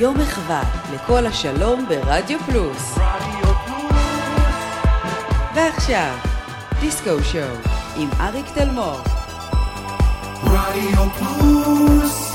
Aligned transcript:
יום 0.00 0.18
מחווה 0.18 0.62
לכל 0.94 1.26
השלום 1.26 1.86
ברדיו 1.88 2.38
פלוס. 2.38 2.98
רדיו 2.98 3.54
פלוס. 3.66 3.96
ועכשיו, 5.54 6.14
דיסקו 6.80 7.22
שואו 7.22 7.56
עם 7.96 8.08
אריק 8.20 8.46
תלמור. 8.54 9.00
רדיו 10.42 11.10
פלוס. 11.18 12.29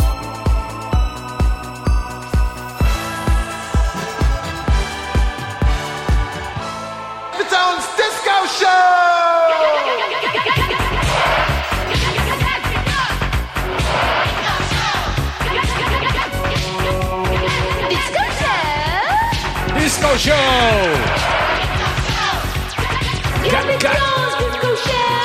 דיסקו 20.15 20.19
שואו! 20.19 20.95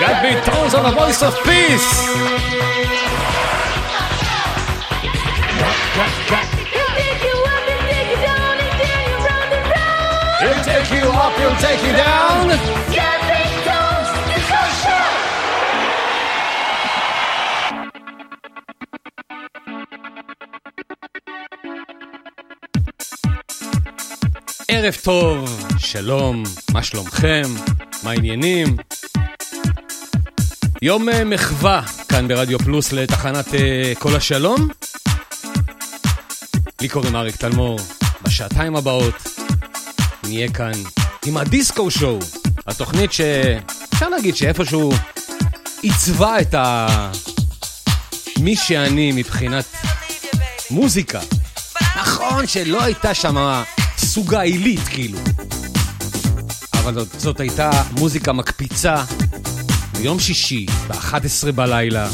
גד 0.01 0.15
ביטונס 0.23 0.75
on 0.75 0.79
the 0.79 0.93
voice 0.97 1.23
of 1.23 1.35
peace! 1.45 1.91
He'll 10.41 10.65
take 10.65 10.91
you 10.97 11.07
up, 11.25 11.33
he'll 11.39 11.61
take 11.67 11.83
you 11.87 11.93
down! 11.93 12.90
ערב 24.83 24.97
טוב, 25.03 25.67
שלום, 25.79 26.43
מה 26.73 26.83
שלומכם? 26.83 27.43
מה 28.03 28.11
העניינים? 28.11 28.77
יום 30.83 31.09
אה, 31.09 31.25
מחווה 31.25 31.83
כאן 32.09 32.29
ברדיו 32.29 32.59
פלוס 32.59 32.93
לתחנת 32.93 33.55
אה, 33.55 33.93
כל 33.99 34.17
השלום. 34.17 34.69
לי 36.81 36.89
קוראים 36.89 37.17
אריק 37.17 37.37
תלמור, 37.37 37.81
בשעתיים 38.23 38.77
הבאות 38.77 39.15
נהיה 40.23 40.53
כאן 40.53 40.73
עם 41.27 41.37
הדיסקו 41.37 41.91
שואו, 41.91 42.19
התוכנית 42.67 43.13
שאפשר 43.13 44.09
להגיד 44.09 44.37
שאיפשהו 44.37 44.93
עיצבה 45.83 46.41
את 46.41 46.55
ה... 46.55 46.87
מי 48.39 48.57
שאני 48.57 49.13
מבחינת 49.13 49.65
מוזיקה. 50.71 51.21
נכון 51.97 52.47
שלא 52.47 52.83
הייתה 52.83 53.15
שם 53.15 53.63
סוגה 54.11 54.41
עילית 54.41 54.81
כאילו. 54.89 55.19
אבל 56.73 56.95
זאת, 56.95 57.21
זאת 57.21 57.41
הייתה 57.41 57.71
מוזיקה 57.99 58.33
מקפיצה 58.33 59.05
ביום 59.93 60.21
שישי, 60.21 60.67
ב-11 60.89 61.53
בלילה. 61.55 62.09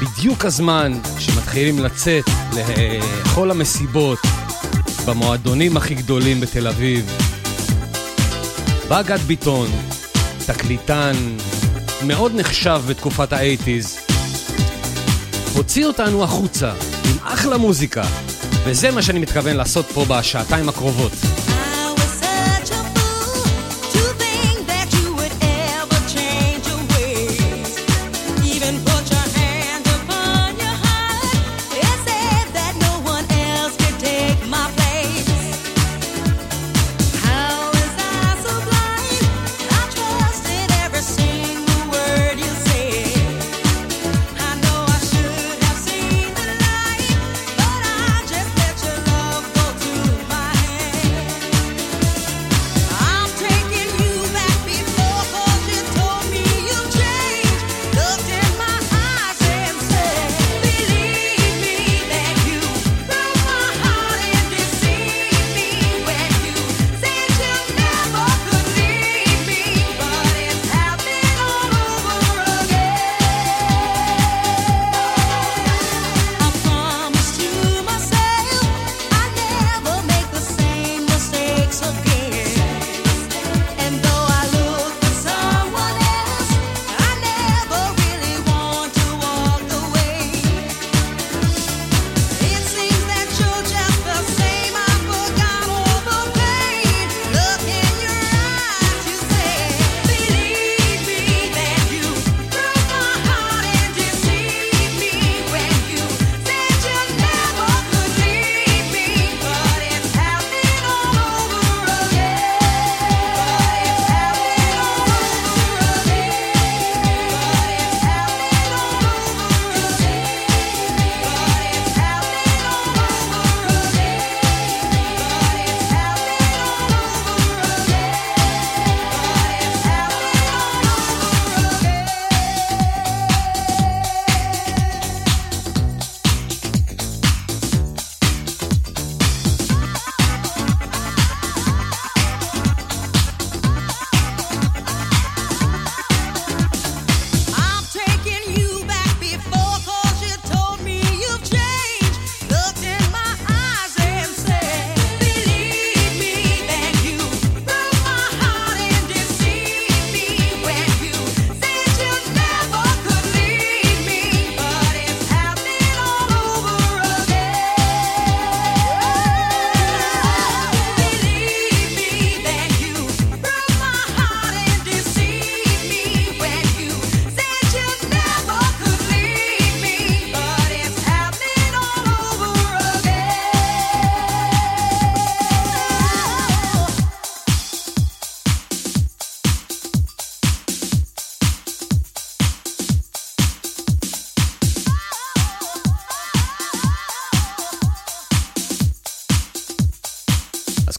בדיוק 0.00 0.44
הזמן 0.44 0.92
שמתחילים 1.18 1.78
לצאת 1.78 2.24
לכל 2.52 3.50
המסיבות 3.50 4.18
במועדונים 5.06 5.76
הכי 5.76 5.94
גדולים 5.94 6.40
בתל 6.40 6.68
אביב. 6.68 7.10
בא 8.88 9.02
גד 9.02 9.20
ביטון, 9.20 9.68
תקליטן 10.46 11.14
מאוד 12.06 12.32
נחשב 12.34 12.80
בתקופת 12.88 13.32
האייטיז, 13.32 13.98
הוציא 15.54 15.86
אותנו 15.86 16.24
החוצה 16.24 16.72
עם 17.04 17.18
אחלה 17.22 17.58
מוזיקה, 17.58 18.04
וזה 18.64 18.90
מה 18.90 19.02
שאני 19.02 19.18
מתכוון 19.18 19.56
לעשות 19.56 19.86
פה 19.86 20.04
בשעתיים 20.08 20.68
הקרובות. 20.68 21.37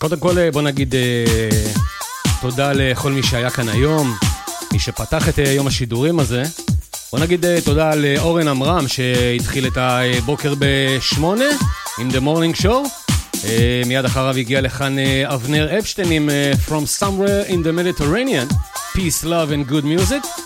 קודם 0.09 0.21
כל 0.21 0.37
אה, 0.37 0.51
בוא 0.51 0.61
נגיד 0.61 0.95
אה, 0.95 1.49
תודה 2.41 2.71
לכל 2.73 3.11
מי 3.11 3.23
שהיה 3.23 3.49
כאן 3.49 3.69
היום, 3.69 4.15
מי 4.73 4.79
שפתח 4.79 5.29
את 5.29 5.39
אה, 5.39 5.51
יום 5.51 5.67
השידורים 5.67 6.19
הזה. 6.19 6.43
בוא 7.11 7.19
נגיד 7.19 7.45
תודה 7.63 7.95
לאורן 7.95 8.47
עמרם 8.47 8.87
שהתחיל 8.87 9.67
את 9.67 9.77
הבוקר 9.77 10.53
בשמונה 10.59 11.45
עם 11.99 12.09
The 12.09 12.21
Morning 12.21 12.61
Show. 12.61 13.07
מיד 13.85 14.05
אחריו 14.05 14.37
הגיע 14.37 14.61
לכאן 14.61 14.95
אבנר 15.25 15.79
אפשטיין 15.79 16.11
עם 16.11 16.29
From 16.67 17.01
Somewhere 17.01 17.49
in 17.49 17.53
the 17.53 18.01
Mediterranean, 18.01 18.53
Peace, 18.95 19.23
Love 19.23 19.51
and 19.51 19.71
Good 19.71 19.85
Music. 19.85 20.41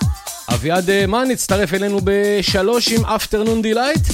אביעד 0.54 1.06
מן 1.08 1.32
הצטרף 1.32 1.74
אלינו 1.74 2.00
בשלוש 2.04 2.92
עם 2.92 3.06
Afternoon 3.06 3.66
Delight. 3.66 4.14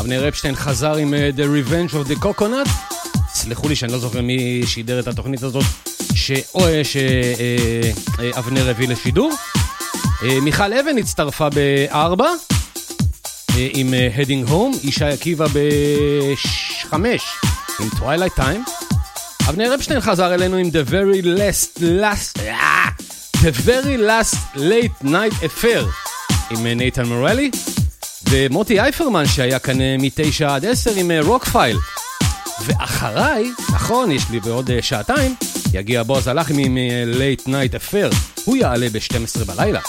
אבנר 0.00 0.28
אפשטיין 0.28 0.56
חזר 0.56 0.96
עם 0.96 1.14
The 1.14 1.68
Revenge 1.68 1.92
of 1.92 2.12
the 2.12 2.24
Coconut. 2.24 2.97
סלחו 3.48 3.68
לי 3.68 3.76
שאני 3.76 3.92
לא 3.92 3.98
זוכר 3.98 4.22
מי 4.22 4.62
שידר 4.66 5.00
את 5.00 5.08
התוכנית 5.08 5.42
הזאת 5.42 5.64
שאבנר 6.14 7.10
הביא 8.70 8.88
לשידור. 8.88 9.32
אה, 10.22 10.40
מיכל 10.40 10.72
אבן 10.72 10.98
הצטרפה 10.98 11.48
בארבע 11.50 12.28
אה, 13.56 13.68
עם 13.74 13.94
אה, 13.94 14.08
Heading 14.16 14.50
Home, 14.50 14.86
ישי 14.86 15.04
עקיבא 15.04 15.46
בחמש 15.46 17.22
עם 17.80 17.88
Twilight 17.88 18.38
Time. 18.38 18.70
אבנר 19.48 19.74
אפשטיין 19.74 20.00
חזר 20.00 20.34
אלינו 20.34 20.56
עם 20.56 20.68
The 20.68 20.90
Very 20.90 21.24
Last, 21.24 21.80
last, 21.80 22.40
אה, 22.40 22.88
The 23.34 23.66
Very 23.66 23.98
Last 23.98 24.36
Late 24.56 25.04
Night 25.04 25.42
Affair 25.42 25.84
עם 26.50 26.66
אה, 26.66 26.74
נייתן 26.74 27.06
מורלי. 27.06 27.50
ומוטי 28.30 28.80
אייפרמן 28.80 29.26
שהיה 29.26 29.58
כאן 29.58 29.80
אה, 29.80 29.96
מתשע 29.98 30.54
עד 30.54 30.64
עשר 30.64 30.90
עם 30.96 31.10
רוק 31.24 31.44
פייל. 31.44 31.76
ואחריי, 32.66 33.52
נכון, 33.74 34.10
יש 34.10 34.30
לי 34.30 34.40
בעוד 34.40 34.70
אה, 34.70 34.82
שעתיים, 34.82 35.34
יגיע 35.72 36.02
בועז 36.02 36.28
הלחמי 36.28 36.66
עם 36.66 36.78
אה, 36.78 37.04
Night 37.46 37.74
Affair. 37.74 38.16
הוא 38.44 38.56
יעלה 38.56 38.86
ב-12 38.92 39.44
בלילה. 39.44 39.80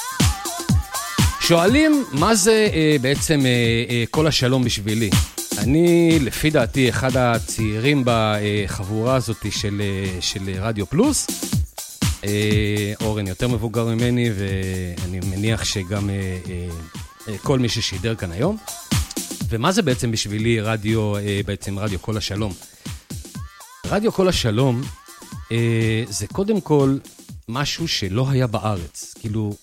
שואלים 1.39 2.05
מה 2.11 2.35
זה 2.35 2.67
אה, 2.73 2.95
בעצם 3.01 3.39
אה, 3.45 3.49
אה, 3.89 4.03
כל 4.11 4.27
השלום 4.27 4.63
בשבילי. 4.63 5.09
אני, 5.57 6.19
לפי 6.19 6.49
דעתי, 6.49 6.89
אחד 6.89 7.17
הצעירים 7.17 8.03
בחבורה 8.05 9.15
הזאת 9.15 9.45
של, 9.51 9.81
אה, 9.81 10.21
של 10.21 10.49
רדיו 10.59 10.85
פלוס. 10.85 11.27
אה, 12.25 12.93
אורן 13.01 13.27
יותר 13.27 13.47
מבוגר 13.47 13.85
ממני, 13.85 14.29
ואני 14.35 15.19
מניח 15.25 15.63
שגם 15.63 16.09
אה, 16.09 16.37
אה, 17.27 17.37
כל 17.37 17.59
מי 17.59 17.69
ששידר 17.69 18.15
כאן 18.15 18.31
היום. 18.31 18.57
ומה 19.49 19.71
זה 19.71 19.81
בעצם 19.81 20.11
בשבילי 20.11 20.61
רדיו, 20.61 21.17
אה, 21.17 21.41
בעצם 21.45 21.79
רדיו 21.79 22.01
כל 22.01 22.17
השלום? 22.17 22.53
רדיו 23.85 24.11
כל 24.11 24.27
השלום 24.27 24.81
אה, 25.51 26.03
זה 26.09 26.27
קודם 26.27 26.61
כל 26.61 26.97
משהו 27.47 27.87
שלא 27.87 28.29
היה 28.29 28.47
בארץ. 28.47 29.13
כאילו, 29.19 29.55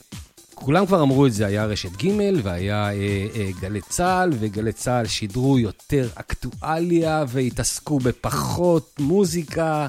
כולם 0.55 0.87
כבר 0.87 1.03
אמרו 1.03 1.27
את 1.27 1.33
זה, 1.33 1.47
היה 1.47 1.65
רשת 1.65 2.03
ג' 2.03 2.11
והיה 2.43 2.93
אה, 2.93 3.27
אה, 3.35 3.51
גלי 3.61 3.81
צה"ל, 3.89 4.33
וגלי 4.41 4.73
צה"ל 4.73 5.07
שידרו 5.07 5.59
יותר 5.59 6.09
אקטואליה 6.15 7.25
והתעסקו 7.29 7.99
בפחות 7.99 8.95
מוזיקה. 8.99 9.87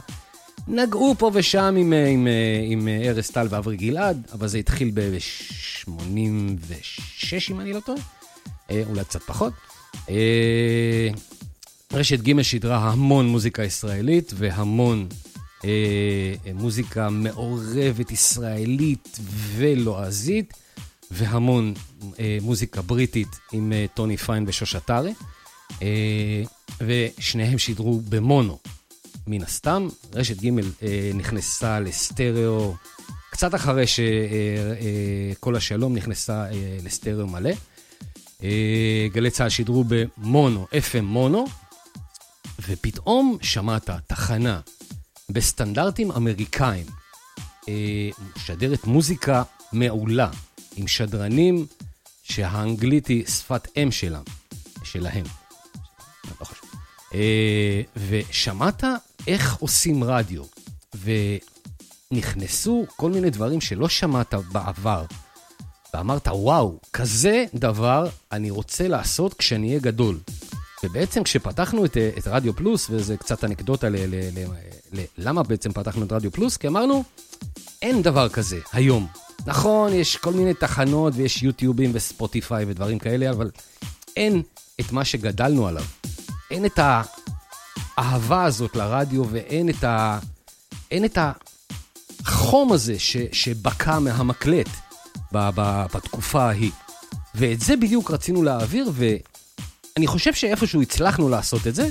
נגעו 0.67 1.15
פה 1.17 1.31
ושם 1.33 1.75
עם, 1.77 1.93
אה, 1.93 2.07
עם, 2.07 2.27
אה, 2.27 2.61
עם 2.63 2.87
אה, 2.87 3.09
ארז 3.09 3.29
טל 3.29 3.47
ואברי 3.49 3.77
גלעד, 3.77 4.27
אבל 4.33 4.47
זה 4.47 4.57
התחיל 4.57 4.91
ב-86, 4.93 7.51
אם 7.51 7.59
אני 7.59 7.73
לא 7.73 7.79
טועה, 7.79 7.99
אולי 8.71 9.05
קצת 9.05 9.21
פחות. 9.21 9.53
אה, 10.09 11.09
רשת 11.93 12.19
ג' 12.19 12.41
שידרה 12.41 12.89
המון 12.89 13.27
מוזיקה 13.27 13.63
ישראלית 13.63 14.33
והמון 14.35 15.07
אה, 15.65 16.53
מוזיקה 16.53 17.09
מעורבת 17.09 18.11
ישראלית 18.11 19.19
ולועזית, 19.55 20.53
והמון 21.11 21.73
אה, 22.19 22.37
מוזיקה 22.41 22.81
בריטית 22.81 23.39
עם 23.51 23.73
אה, 23.73 23.85
טוני 23.93 24.17
פיין 24.17 24.43
ושוש 24.47 24.75
עטרי, 24.75 25.13
אה, 25.81 26.43
ושניהם 26.81 27.57
שידרו 27.57 28.01
במונו, 28.09 28.57
מן 29.27 29.41
הסתם. 29.41 29.87
רשת 30.13 30.37
ג' 30.43 30.49
אה, 30.83 31.11
נכנסה 31.13 31.79
לסטריאו 31.79 32.75
קצת 33.29 33.55
אחרי 33.55 33.87
שכל 33.87 35.49
אה, 35.49 35.53
אה, 35.53 35.57
השלום 35.57 35.95
נכנסה 35.95 36.45
אה, 36.45 36.77
לסטריאו 36.83 37.27
מלא. 37.27 37.51
אה, 38.43 39.07
גלי 39.11 39.31
צה"ל 39.31 39.49
שידרו 39.49 39.83
במונו, 39.87 40.67
FM 40.71 41.01
מונו, 41.01 41.45
ופתאום 42.67 43.37
שמעת 43.41 43.89
תחנה 44.07 44.59
בסטנדרטים 45.29 46.11
אמריקאים, 46.11 46.85
אה, 47.69 48.09
משדרת 48.35 48.83
מוזיקה 48.83 49.43
מעולה, 49.73 50.29
עם 50.75 50.87
שדרנים 50.87 51.65
שהאנגלית 52.23 53.07
היא 53.07 53.25
שפת 53.25 53.67
אם 53.77 53.91
שלה, 53.91 54.21
שלהם. 54.83 55.25
לא. 56.41 56.47
אה, 57.13 57.81
ושמעת 58.09 58.83
איך 59.27 59.55
עושים 59.55 60.03
רדיו, 60.03 60.43
ונכנסו 62.11 62.85
כל 62.95 63.11
מיני 63.11 63.29
דברים 63.29 63.61
שלא 63.61 63.89
שמעת 63.89 64.33
בעבר, 64.51 65.05
ואמרת, 65.93 66.27
וואו, 66.27 66.79
כזה 66.93 67.45
דבר 67.55 68.07
אני 68.31 68.51
רוצה 68.51 68.87
לעשות 68.87 69.33
כשאני 69.33 69.67
אהיה 69.67 69.79
גדול. 69.79 70.19
ובעצם 70.83 71.23
כשפתחנו 71.23 71.85
את, 71.85 71.97
את 72.17 72.27
רדיו 72.27 72.55
פלוס, 72.55 72.87
וזה 72.89 73.17
קצת 73.17 73.43
אנקדוטה 73.43 73.89
ל, 73.89 73.95
ל, 73.95 74.15
ל, 74.15 74.45
ל, 74.93 75.03
למה 75.17 75.43
בעצם 75.43 75.71
פתחנו 75.73 76.05
את 76.05 76.11
רדיו 76.11 76.31
פלוס, 76.31 76.57
כי 76.57 76.67
אמרנו, 76.67 77.03
אין 77.81 78.01
דבר 78.01 78.29
כזה 78.29 78.59
היום. 78.73 79.07
נכון, 79.45 79.93
יש 79.93 80.17
כל 80.17 80.33
מיני 80.33 80.53
תחנות 80.53 81.13
ויש 81.15 81.43
יוטיובים 81.43 81.91
וספוטיפיי 81.93 82.65
ודברים 82.67 82.99
כאלה, 82.99 83.29
אבל 83.29 83.51
אין 84.15 84.41
את 84.79 84.91
מה 84.91 85.05
שגדלנו 85.05 85.67
עליו. 85.67 85.83
אין 86.51 86.65
את 86.65 86.79
האהבה 87.97 88.43
הזאת 88.43 88.75
לרדיו 88.75 89.23
ואין 89.29 89.69
את, 89.69 89.83
ה, 89.83 90.19
אין 90.91 91.05
את 91.05 91.17
החום 92.25 92.71
הזה 92.71 92.99
ש, 92.99 93.17
שבקע 93.31 93.99
מהמקלט 93.99 94.69
ב, 95.31 95.49
ב, 95.55 95.85
בתקופה 95.95 96.43
ההיא. 96.43 96.71
ואת 97.35 97.59
זה 97.59 97.75
בדיוק 97.77 98.11
רצינו 98.11 98.43
להעביר, 98.43 98.89
ו... 98.93 99.05
אני 99.97 100.07
חושב 100.07 100.33
שאיפשהו 100.33 100.81
הצלחנו 100.81 101.29
לעשות 101.29 101.67
את 101.67 101.75
זה, 101.75 101.89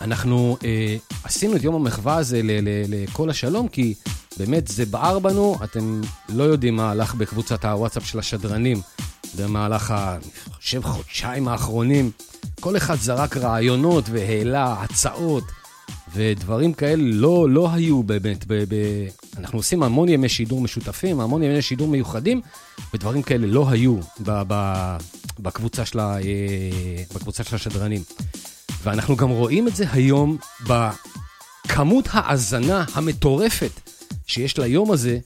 ואנחנו 0.00 0.56
אה, 0.64 0.96
עשינו 1.24 1.56
את 1.56 1.62
יום 1.62 1.74
המחווה 1.74 2.16
הזה 2.16 2.42
ל- 2.42 2.60
ל- 2.60 2.84
לכל 2.88 3.30
השלום, 3.30 3.68
כי 3.68 3.94
באמת 4.36 4.68
זה 4.68 4.86
בער 4.86 5.18
בנו, 5.18 5.58
אתם 5.64 6.00
לא 6.28 6.42
יודעים 6.42 6.76
מה 6.76 6.90
הלך 6.90 7.14
בקבוצת 7.14 7.64
הוואטסאפ 7.64 8.06
של 8.06 8.18
השדרנים 8.18 8.80
במהלך, 9.36 9.90
אני 9.90 10.52
חושב, 10.52 10.82
חודשיים 10.84 11.48
האחרונים. 11.48 12.10
כל 12.60 12.76
אחד 12.76 12.94
זרק 12.94 13.36
רעיונות 13.36 14.04
והעלה 14.10 14.72
הצעות. 14.82 15.44
ודברים 16.12 16.72
כאלה 16.72 17.02
לא, 17.06 17.50
לא 17.50 17.72
היו 17.72 18.02
באמת, 18.02 18.44
ב, 18.46 18.54
ב, 18.68 18.74
אנחנו 19.36 19.58
עושים 19.58 19.82
המון 19.82 20.08
ימי 20.08 20.28
שידור 20.28 20.60
משותפים, 20.60 21.20
המון 21.20 21.42
ימי 21.42 21.62
שידור 21.62 21.88
מיוחדים, 21.88 22.40
ודברים 22.94 23.22
כאלה 23.22 23.46
לא 23.46 23.70
היו 23.70 23.96
ב, 24.20 24.42
ב, 24.48 24.96
בקבוצה, 25.40 25.84
של 25.84 25.98
ה, 25.98 26.16
אה, 26.16 27.02
בקבוצה 27.14 27.44
של 27.44 27.56
השדרנים. 27.56 28.02
ואנחנו 28.82 29.16
גם 29.16 29.28
רואים 29.28 29.68
את 29.68 29.76
זה 29.76 29.84
היום 29.92 30.36
בכמות 30.66 32.08
ההאזנה 32.10 32.84
המטורפת 32.94 33.70
שיש 34.26 34.58
ליום 34.58 34.90
הזה, 34.90 35.18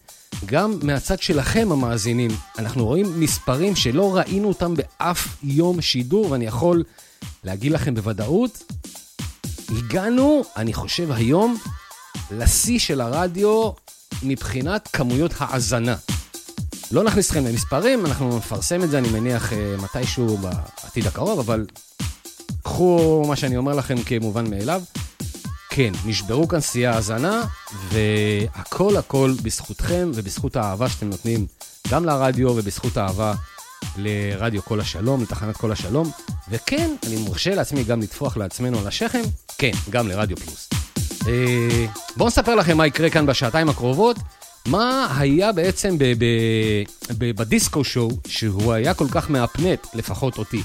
גם 0.47 0.79
מהצד 0.83 1.21
שלכם 1.21 1.69
המאזינים. 1.73 2.31
אנחנו 2.59 2.87
רואים 2.87 3.21
מספרים 3.21 3.77
שלא 3.77 4.17
ראינו 4.17 4.49
אותם 4.49 4.75
באף 4.75 5.37
יום 5.43 5.81
שידור, 5.81 6.31
ואני 6.31 6.45
יכול 6.45 6.85
להגיד 7.45 7.73
לכם 7.73 7.95
בוודאות, 7.95 8.73
הגענו, 9.79 10.45
אני 10.57 10.73
חושב 10.73 11.13
היום, 11.13 11.59
לשיא 12.31 12.79
של 12.79 13.01
הרדיו 13.01 13.71
מבחינת 14.23 14.89
כמויות 14.93 15.35
האזנה. 15.39 15.97
לא 16.91 17.05
נכניס 17.05 17.27
אתכם 17.27 17.47
למספרים, 17.47 18.07
אנחנו 18.07 18.37
נפרסם 18.39 18.83
את 18.83 18.91
זה, 18.91 18.99
אני 18.99 19.09
מניח, 19.09 19.53
אה, 19.53 19.77
מתישהו 19.79 20.39
בעתיד 20.39 21.07
הקרוב, 21.07 21.39
אבל 21.39 21.67
קחו 22.63 23.25
מה 23.29 23.37
שאני 23.37 23.57
אומר 23.57 23.75
לכם 23.75 24.03
כמובן 24.03 24.51
מאליו. 24.51 24.83
כן, 25.71 25.93
נשברו 26.07 26.49
כאן 26.49 26.61
שיאי 26.61 26.87
האזנה, 26.87 27.45
והכל 27.89 28.97
הכל 28.97 29.35
בזכותכם 29.43 30.11
ובזכות 30.15 30.57
האהבה 30.57 30.89
שאתם 30.89 31.11
נותנים 31.11 31.47
גם 31.91 32.05
לרדיו 32.05 32.49
ובזכות 32.49 32.97
האהבה 32.97 33.35
לרדיו 33.97 34.63
כל 34.63 34.81
השלום, 34.81 35.23
לתחנת 35.23 35.57
כל 35.57 35.73
השלום. 35.73 36.11
וכן, 36.51 36.91
אני 37.07 37.17
מרשה 37.17 37.55
לעצמי 37.55 37.85
גם 37.85 38.01
לטפוח 38.01 38.37
לעצמנו 38.37 38.79
על 38.79 38.87
השכם, 38.87 39.23
כן, 39.63 39.71
גם 39.91 40.09
לרדיו 40.09 40.37
פלוס. 40.37 40.69
אה, 41.27 41.87
בואו 42.17 42.29
נספר 42.29 42.55
לכם 42.55 42.77
מה 42.77 42.87
יקרה 42.87 43.11
כאן 43.11 43.27
בשעתיים 43.27 43.69
הקרובות. 43.69 44.17
מה 44.67 45.17
היה 45.19 45.53
בעצם 45.53 45.99
ב- 45.99 46.05
ב- 46.05 47.15
ב- 47.19 47.37
בדיסקו 47.37 47.85
שואו, 47.85 48.11
שהוא 48.27 48.73
היה 48.73 48.95
כל 48.95 49.07
כך 49.11 49.31
מהפנט, 49.31 49.87
לפחות 49.95 50.39
אותי. 50.39 50.63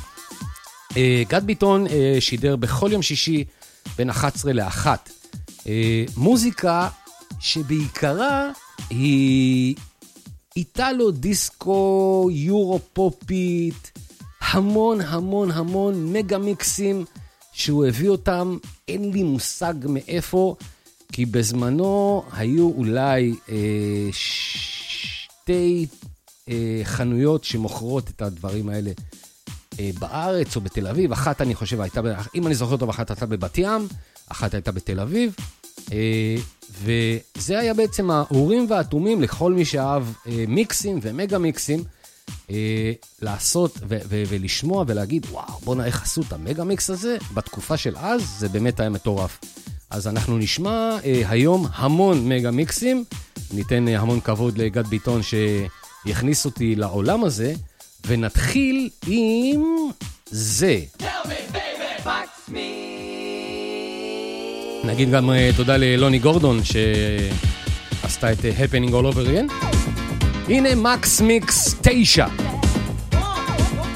אה, 0.98 1.24
גד 1.30 1.44
ביטון 1.46 1.88
אה, 1.88 2.18
שידר 2.20 2.56
בכל 2.56 2.90
יום 2.92 3.02
שישי 3.02 3.44
בין 3.98 4.10
11 4.10 4.54
ל-1. 4.54 4.86
אה, 5.68 6.04
מוזיקה 6.18 6.90
שבעיקרה 7.40 8.50
היא 8.90 9.76
איטלו 10.56 11.12
דיסקו, 11.12 12.30
יורו 12.32 12.80
פופית, 12.94 13.92
המון 14.42 15.02
המון 15.02 15.52
המון 15.52 16.14
מגה 16.14 16.38
מיקסים 16.38 17.06
שהוא 17.58 17.86
הביא 17.86 18.10
אותם, 18.10 18.58
אין 18.88 19.12
לי 19.12 19.24
מושג 19.24 19.74
מאיפה, 19.90 20.56
כי 21.12 21.26
בזמנו 21.26 22.24
היו 22.32 22.72
אולי 22.78 23.36
אה, 23.50 24.10
שתי 24.12 25.88
אה, 26.50 26.82
חנויות 26.84 27.44
שמוכרות 27.44 28.10
את 28.10 28.22
הדברים 28.22 28.70
האלה 28.70 28.92
אה, 29.80 29.90
בארץ 30.00 30.56
או 30.56 30.62
בתל 30.62 30.88
אביב. 30.88 31.12
אחת, 31.12 31.42
אני 31.42 31.56
חושב, 31.56 31.82
הייתה, 31.82 32.02
אם 32.36 32.48
אני 32.48 32.56
זוכר 32.56 32.78
טוב, 32.78 32.90
אחת 32.90 33.10
הייתה 33.10 33.26
בבת 33.26 33.58
ים, 33.58 33.88
אחת 34.28 34.54
הייתה 34.54 34.72
בתל 34.72 35.00
אביב. 35.00 35.36
אה, 35.92 36.36
וזה 36.82 37.60
היה 37.60 37.74
בעצם 37.74 38.12
האורים 38.12 38.66
והתומים 38.70 39.22
לכל 39.22 39.54
מי 39.54 39.66
שאהב 39.66 40.04
אה, 40.28 40.46
מיקסים 40.48 41.00
ומגה 41.02 41.38
מיקסים. 41.38 41.84
אה, 42.52 42.92
לעשות 43.22 43.78
ו- 43.90 43.98
ו- 44.10 44.24
ולשמוע 44.30 44.84
ולהגיד, 44.88 45.26
וואו, 45.32 45.60
בואנה, 45.64 45.86
איך 45.86 46.02
עשו 46.02 46.22
את 46.22 46.34
המגה 46.34 46.64
מיקס 46.64 46.90
הזה 46.90 47.18
בתקופה 47.34 47.78
של 47.78 47.98
אז, 47.98 48.22
זה 48.40 48.50
באמת 48.50 48.80
היה 48.80 48.90
מטורף. 48.90 49.40
אז 49.90 50.08
אנחנו 50.08 50.38
נשמע 50.38 50.98
אה, 51.06 51.22
היום 51.30 51.68
המון 51.74 52.30
מגה 52.30 52.52
מיקסים, 52.52 53.04
ניתן 53.54 53.88
אה, 53.88 54.00
המון 54.00 54.20
כבוד 54.20 54.58
לגד 54.58 54.88
ביטון 54.88 55.22
שיכניס 55.24 56.46
אותי 56.46 56.76
לעולם 56.76 57.24
הזה, 57.24 57.54
ונתחיל 58.08 58.90
עם 59.08 59.64
זה. 60.26 60.80
נגיד 64.84 65.12
גם 65.12 65.32
אה, 65.32 65.50
תודה 65.56 65.78
ללוני 65.78 66.20
גורדון 66.20 66.60
שעשתה 66.64 68.32
את 68.32 68.46
אה, 68.46 68.52
Happening 68.52 68.92
All 68.92 69.14
Over 69.14 69.28
Again. 69.28 69.68
הנה 70.50 70.76
מקס 70.76 71.22
מיקס 71.22 71.76
9. 71.82 72.26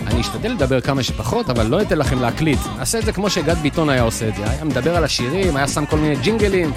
אני 0.07 0.21
אשתדל 0.21 0.51
לדבר 0.51 0.81
כמה 0.81 1.03
שפחות, 1.03 1.49
אבל 1.49 1.67
לא 1.67 1.81
אתן 1.81 1.97
לכם 1.97 2.19
להקליט. 2.19 2.59
נעשה 2.77 2.99
את 2.99 3.05
זה 3.05 3.11
כמו 3.11 3.29
שגד 3.29 3.57
ביטון 3.57 3.89
היה 3.89 4.01
עושה 4.01 4.27
את 4.27 4.35
זה. 4.35 4.49
היה 4.49 4.63
מדבר 4.63 4.95
על 4.97 5.03
השירים, 5.03 5.55
היה 5.55 5.67
שם 5.67 5.85
כל 5.85 5.97
מיני 5.97 6.15
ג'ינגלים. 6.15 6.71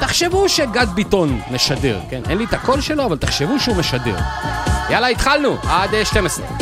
תחשבו 0.00 0.48
שגד 0.48 0.86
ביטון 0.94 1.40
משדר, 1.50 2.00
כן? 2.10 2.22
אין 2.28 2.38
לי 2.38 2.44
את 2.44 2.52
הקול 2.52 2.80
שלו, 2.80 3.04
אבל 3.04 3.16
תחשבו 3.16 3.58
שהוא 3.60 3.76
משדר. 3.76 4.16
יאללה, 4.90 5.06
התחלנו, 5.06 5.56
עד 5.68 5.94
אה, 5.94 6.04
12. 6.04 6.57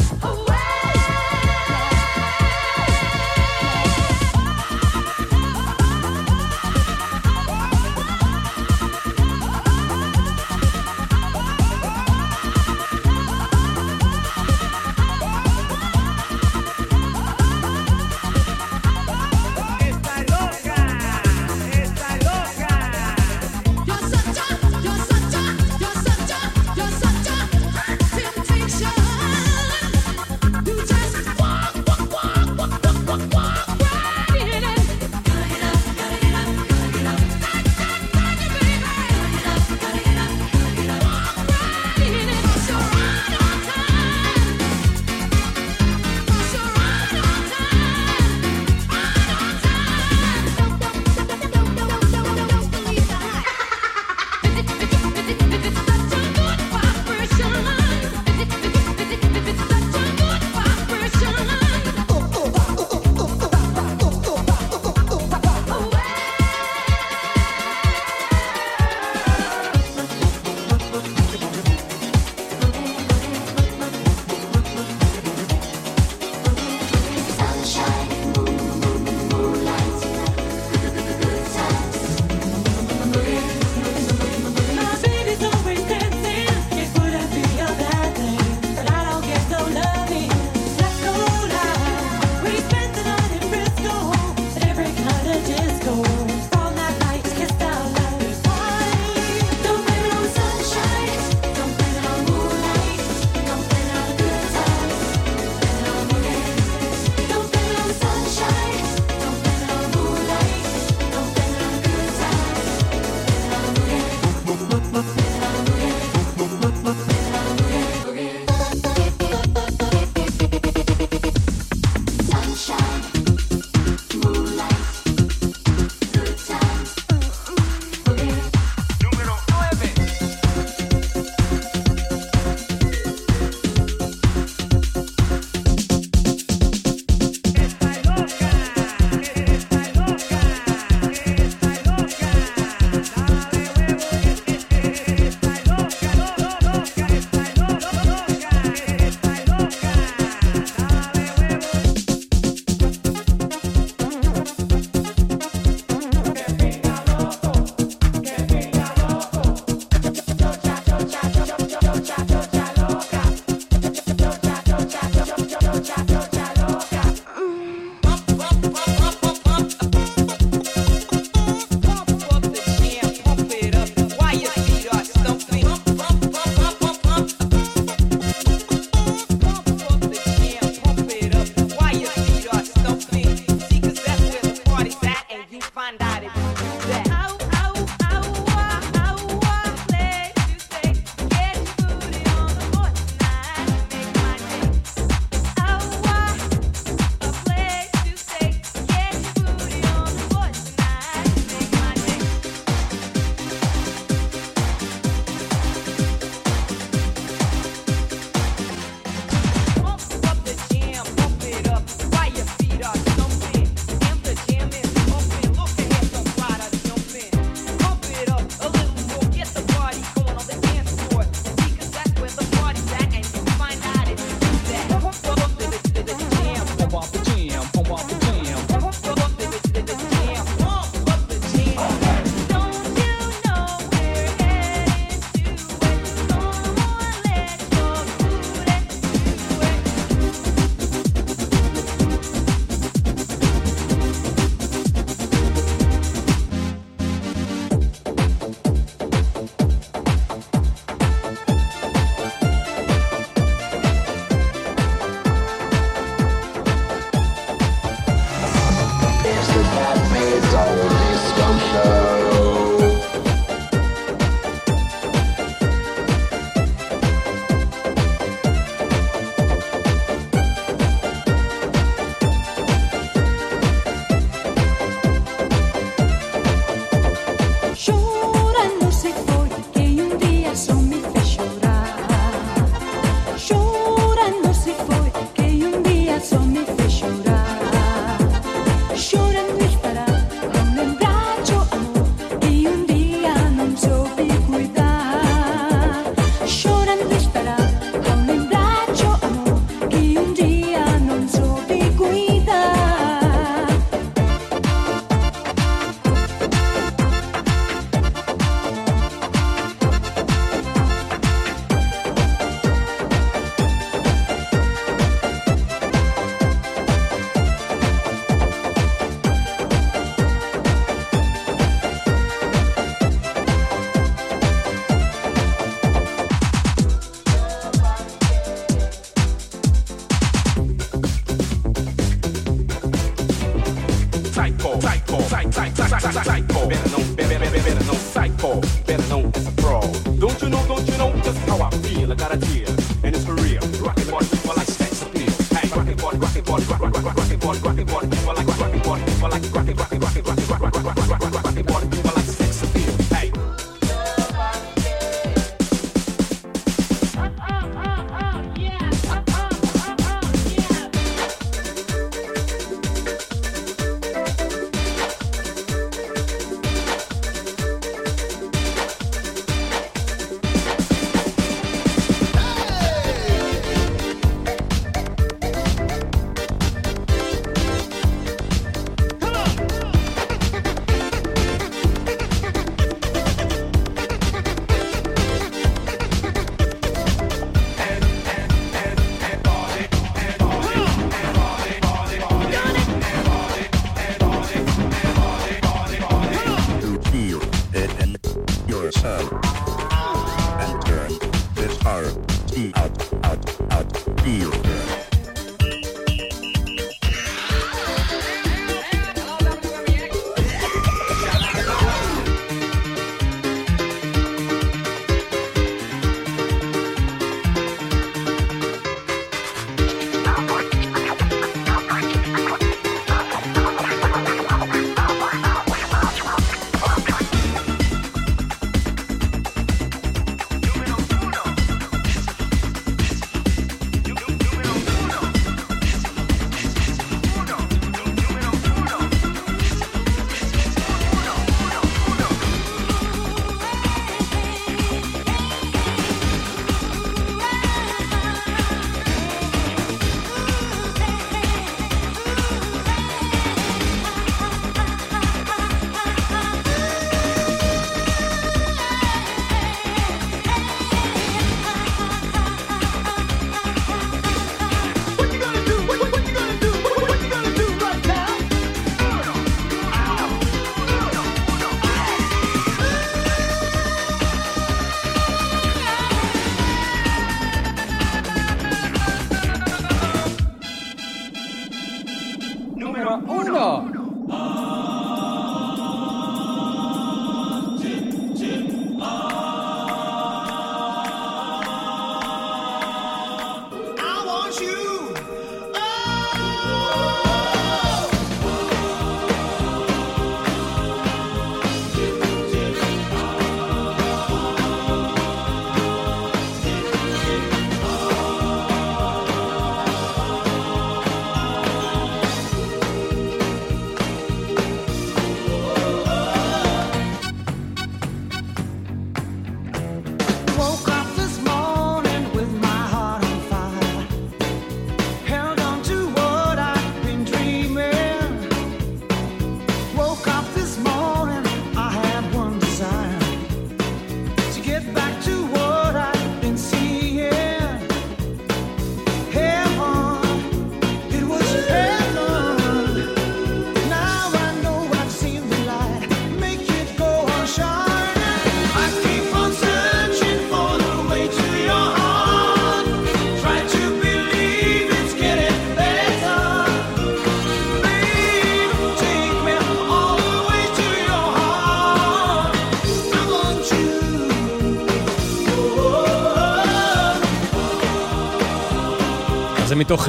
מתוך 569.86 570.08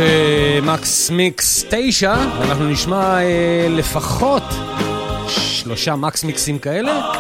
מקס 0.64 1.10
מיקס 1.10 1.66
9, 1.70 2.14
אנחנו 2.42 2.66
נשמע 2.66 3.18
uh, 3.20 3.22
לפחות 3.70 4.44
שלושה 5.28 5.96
מקס 5.96 6.24
מיקסים 6.24 6.60
כאלה, 6.60 7.12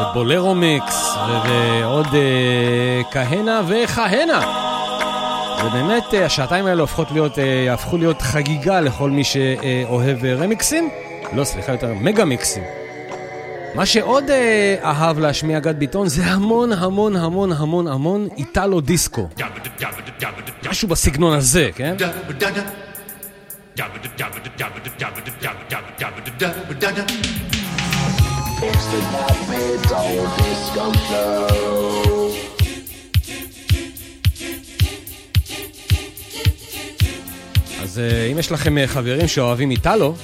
ובולרו 0.00 0.54
מיקס, 0.54 1.14
ועוד 1.44 2.06
uh, 2.06 3.12
כהנה 3.12 3.60
וכהנה. 3.68 4.40
ובאמת, 5.64 6.04
uh, 6.10 6.16
השעתיים 6.16 6.66
האלה 6.66 6.80
הופכות 6.80 7.10
להיות, 7.10 7.34
uh, 7.34 7.40
יהפכו 7.40 7.96
להיות 7.96 8.22
חגיגה 8.22 8.80
לכל 8.80 9.10
מי 9.10 9.24
שאוהב 9.24 10.20
uh, 10.20 10.42
רמיקסים. 10.42 10.90
לא, 11.32 11.44
סליחה, 11.44 11.72
יותר 11.72 11.94
מגה 11.94 12.24
מיקסים. 12.24 12.62
מה 13.74 13.86
שעוד 13.86 14.24
uh, 14.24 14.84
אהב 14.84 15.18
להשמיע 15.18 15.60
גד 15.60 15.78
ביטון 15.78 16.08
זה 16.08 16.24
המון 16.24 16.72
המון 16.72 17.16
המון 17.16 17.52
המון 17.52 17.86
המון 17.88 18.28
איטלו 18.36 18.80
דיסקו. 18.80 19.28
Yeah. 19.38 19.45
משהו 20.76 20.88
בסגנון 20.88 21.36
הזה, 21.36 21.70
כן? 21.74 21.96
אז 37.82 38.00
אם 38.32 38.38
יש 38.38 38.52
לכם 38.52 38.78
אה, 38.78 38.86
חברים 38.86 39.28
שאוהבים 39.28 39.70
איטלו, 39.70 40.16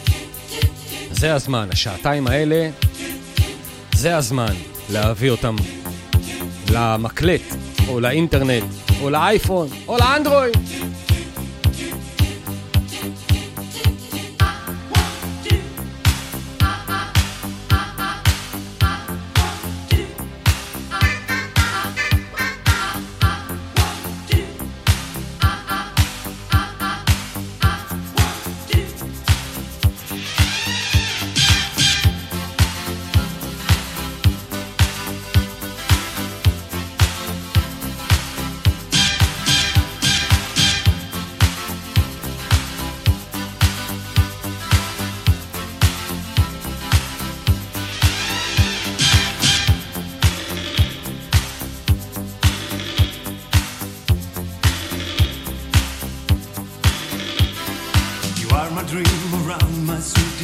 זה 1.11 1.35
הזמן, 1.35 1.69
השעתיים 1.73 2.27
האלה, 2.27 2.71
זה 3.95 4.17
הזמן 4.17 4.55
להביא 4.91 5.31
אותם 5.31 5.57
למקלט 6.71 7.43
או 7.89 8.01
לאינטרנט. 8.01 8.92
או 9.03 9.11
לאייפון, 9.11 9.69
או 9.89 9.97
לאנדרואיד. 9.99 10.62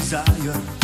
desire. 0.09 0.78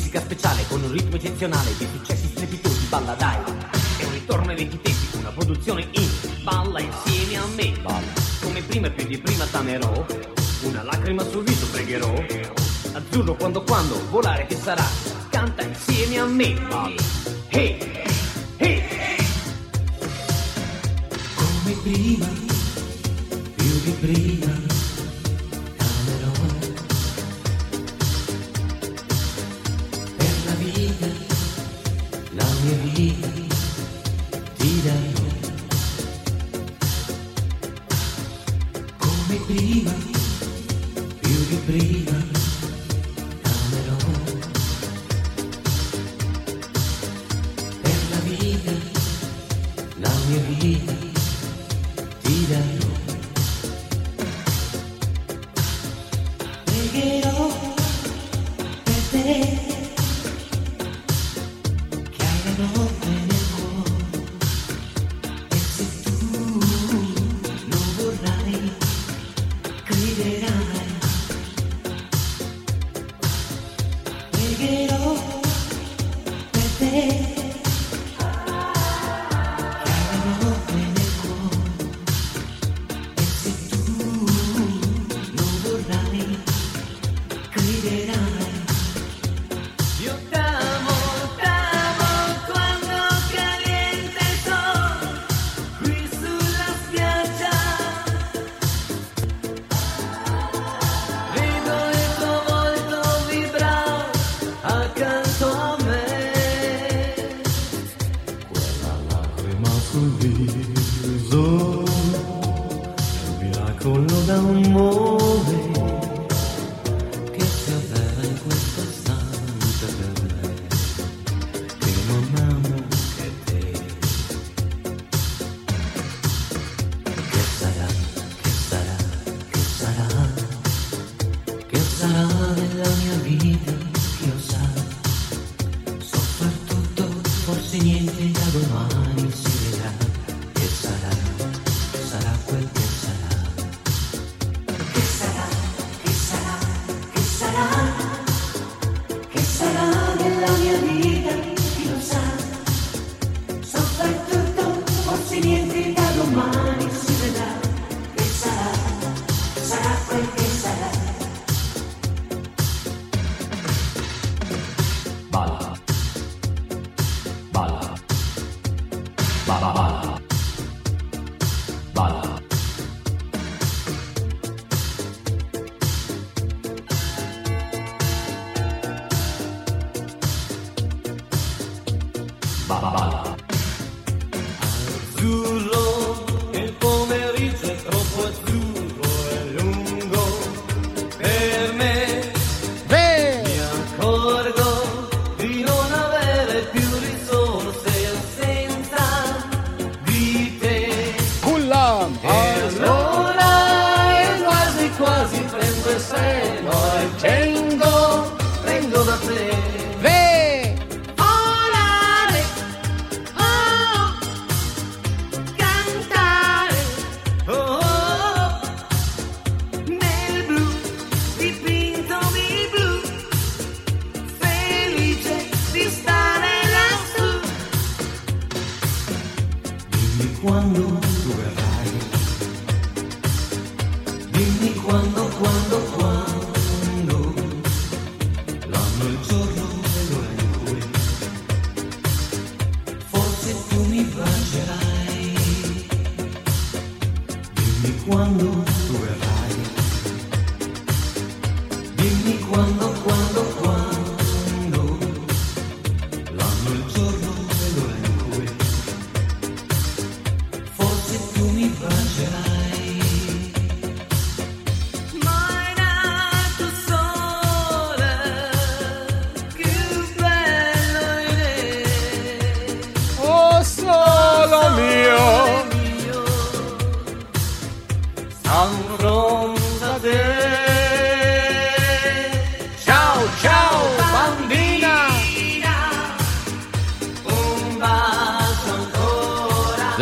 musica 0.00 0.20
speciale 0.20 0.64
con 0.66 0.82
un 0.82 0.92
ritmo 0.92 1.16
eccezionale 1.16 1.76
di 1.76 1.86
successi 1.92 2.28
strepitosi, 2.28 2.86
balla 2.86 3.12
dai. 3.14 3.36
È 3.98 4.04
un 4.04 4.12
ritorno 4.12 4.50
ai 4.50 4.56
vecchi 4.56 4.80
tempi 4.80 5.18
una 5.18 5.28
produzione 5.28 5.86
in 5.90 6.08
balla 6.42 6.80
insieme 6.80 7.36
a 7.36 7.46
me. 7.54 7.72
Come 8.40 8.62
prima 8.62 8.86
e 8.86 8.90
più 8.92 9.06
di 9.06 9.18
prima 9.18 9.44
tamerò, 9.44 10.06
una 10.62 10.82
lacrima 10.84 11.22
sul 11.24 11.44
viso 11.44 11.66
pregherò. 11.66 12.14
Azzurro 12.92 13.34
quando 13.34 13.62
quando, 13.62 14.00
volare 14.08 14.46
che 14.46 14.56
sarà, 14.56 14.84
canta 15.28 15.62
insieme 15.62 16.18
a 16.18 16.24
me, 16.24 16.54
balla. 16.54 17.02
Hey, 17.48 18.02
hey. 18.56 18.82
Come 21.34 21.76
prima, 21.82 22.26
più 23.54 23.80
di 23.84 23.90
prima 24.00 24.79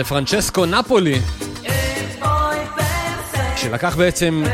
פרנצ'סקו 0.08 0.66
נפולי, 0.66 1.20
שלקח 3.56 3.96
בעצם 3.96 4.44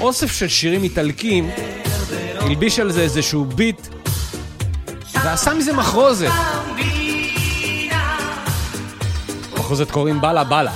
אוסף 0.00 0.32
של 0.32 0.48
שירים 0.48 0.82
איטלקים, 0.82 1.50
הלביש 2.40 2.78
על 2.78 2.92
זה 2.92 3.02
איזשהו 3.02 3.44
ביט, 3.44 3.88
ועשה 5.14 5.54
מזה 5.54 5.72
מחרוזת. 5.72 6.30
מחרוזת 9.58 9.90
קוראים 9.90 10.20
בלה 10.20 10.44
בלה. 10.44 10.72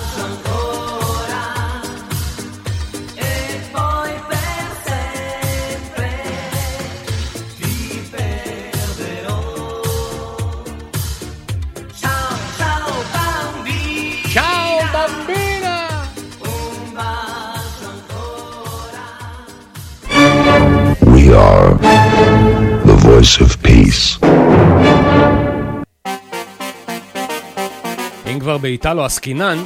באיטלו 28.67 29.05
עסקינן. 29.05 29.59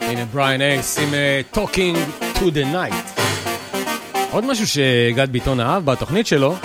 הנה 0.00 0.24
בריאן 0.32 0.60
אייס 0.60 0.98
עם 0.98 1.14
Talking 1.50 1.98
to 2.38 2.50
the 2.50 2.64
Night. 2.64 2.94
עוד 4.30 4.44
משהו 4.44 4.66
שגד 4.66 5.28
ביטון 5.32 5.60
אהב 5.60 5.84
בתוכנית 5.84 6.26
שלו 6.26 6.56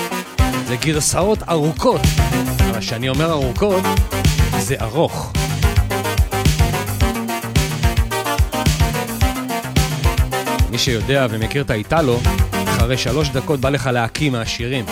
זה 0.65 0.76
גרסאות 0.76 1.43
ארוכות. 1.50 2.02
מה 2.74 2.82
שאני 2.82 3.10
אומר 3.10 3.32
ארוכות 3.32 3.84
זה 4.60 4.76
ארוך. 4.82 5.34
מי 10.69 10.78
שיודע 10.78 11.28
ומכיר 11.30 11.62
את 11.62 11.69
האיטלו, 11.69 12.19
אחרי 12.52 12.98
שלוש 12.98 13.30
דקות 13.30 13.60
בא 13.60 13.69
לך 13.69 13.89
להקיא 13.93 14.30
מהשירים. 14.30 14.86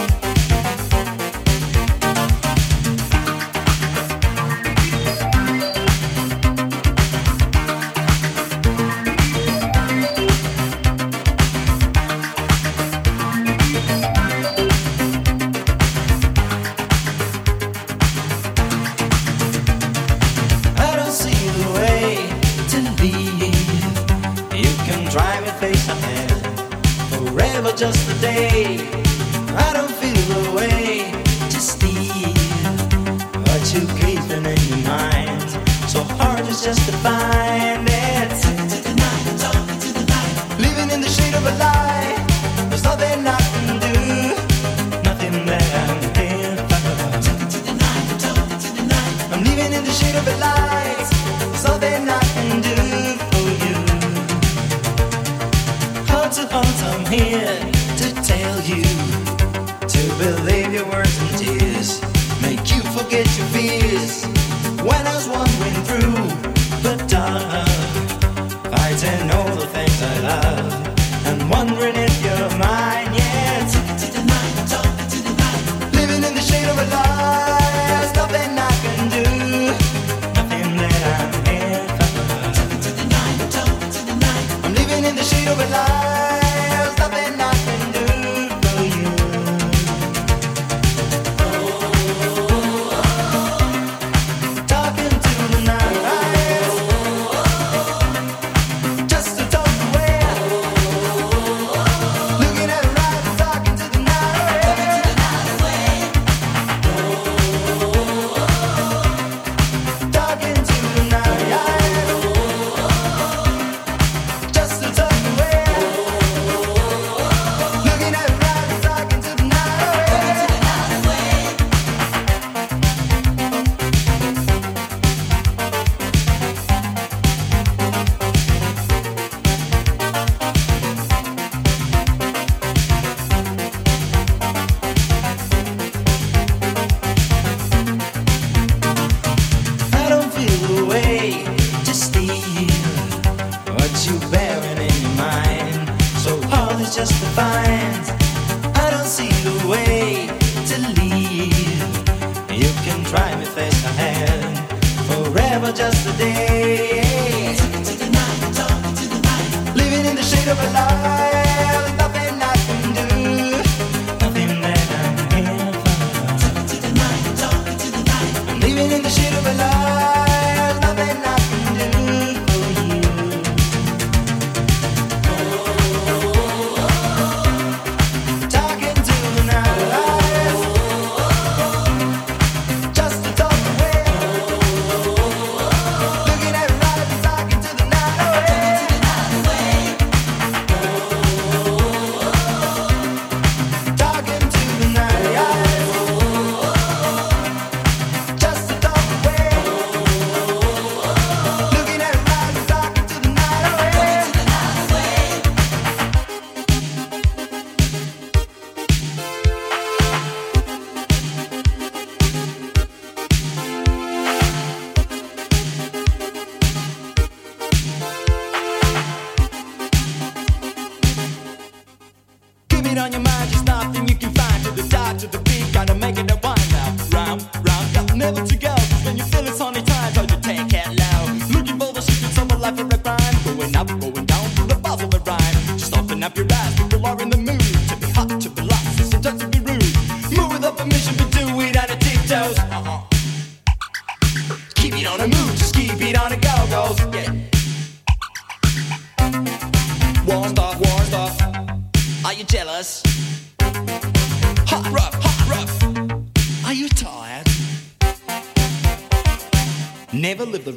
verdad. 85.55 86.12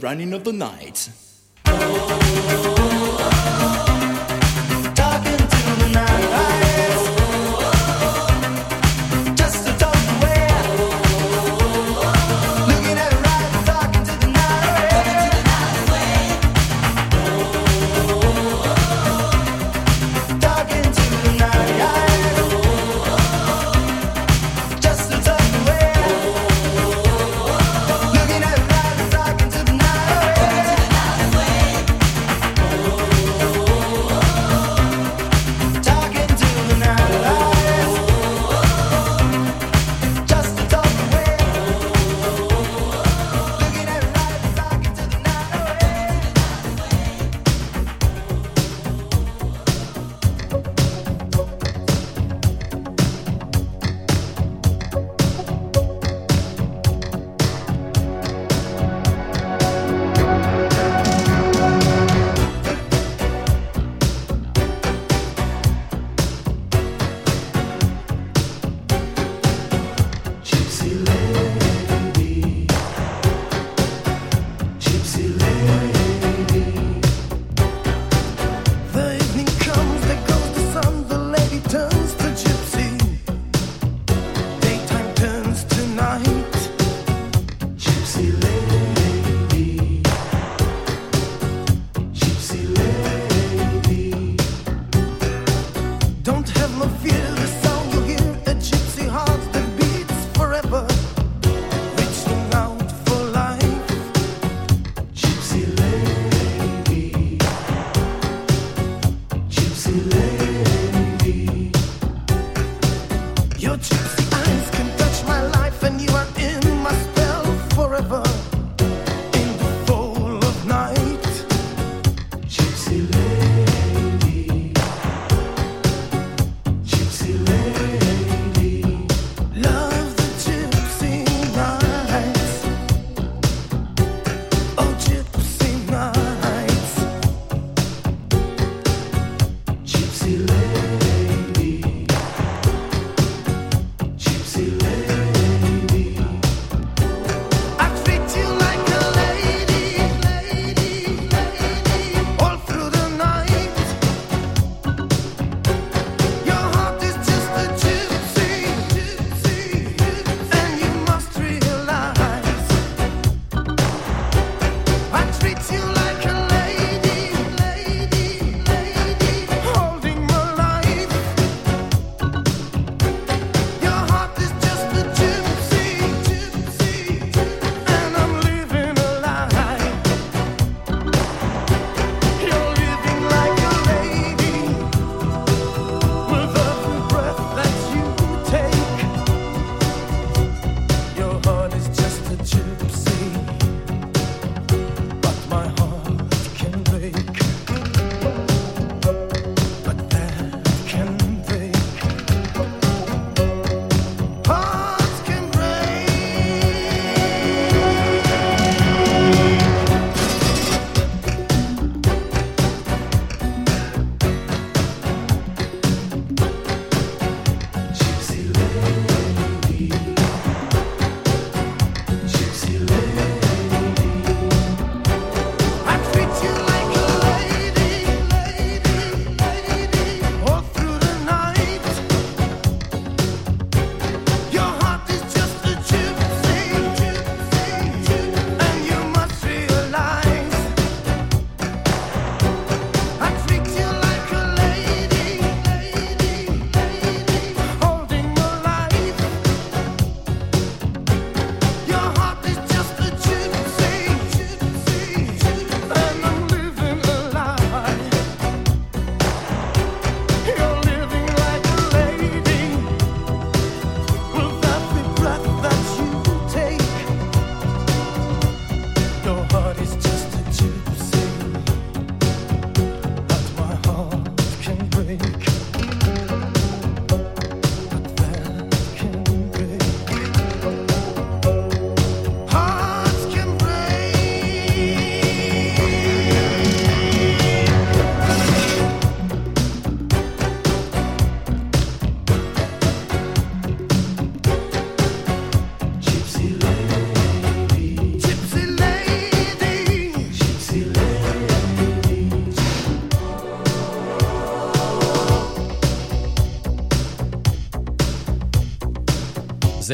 Running 0.06 0.32
of 0.34 0.44
the 0.44 0.52
night. 0.52 1.10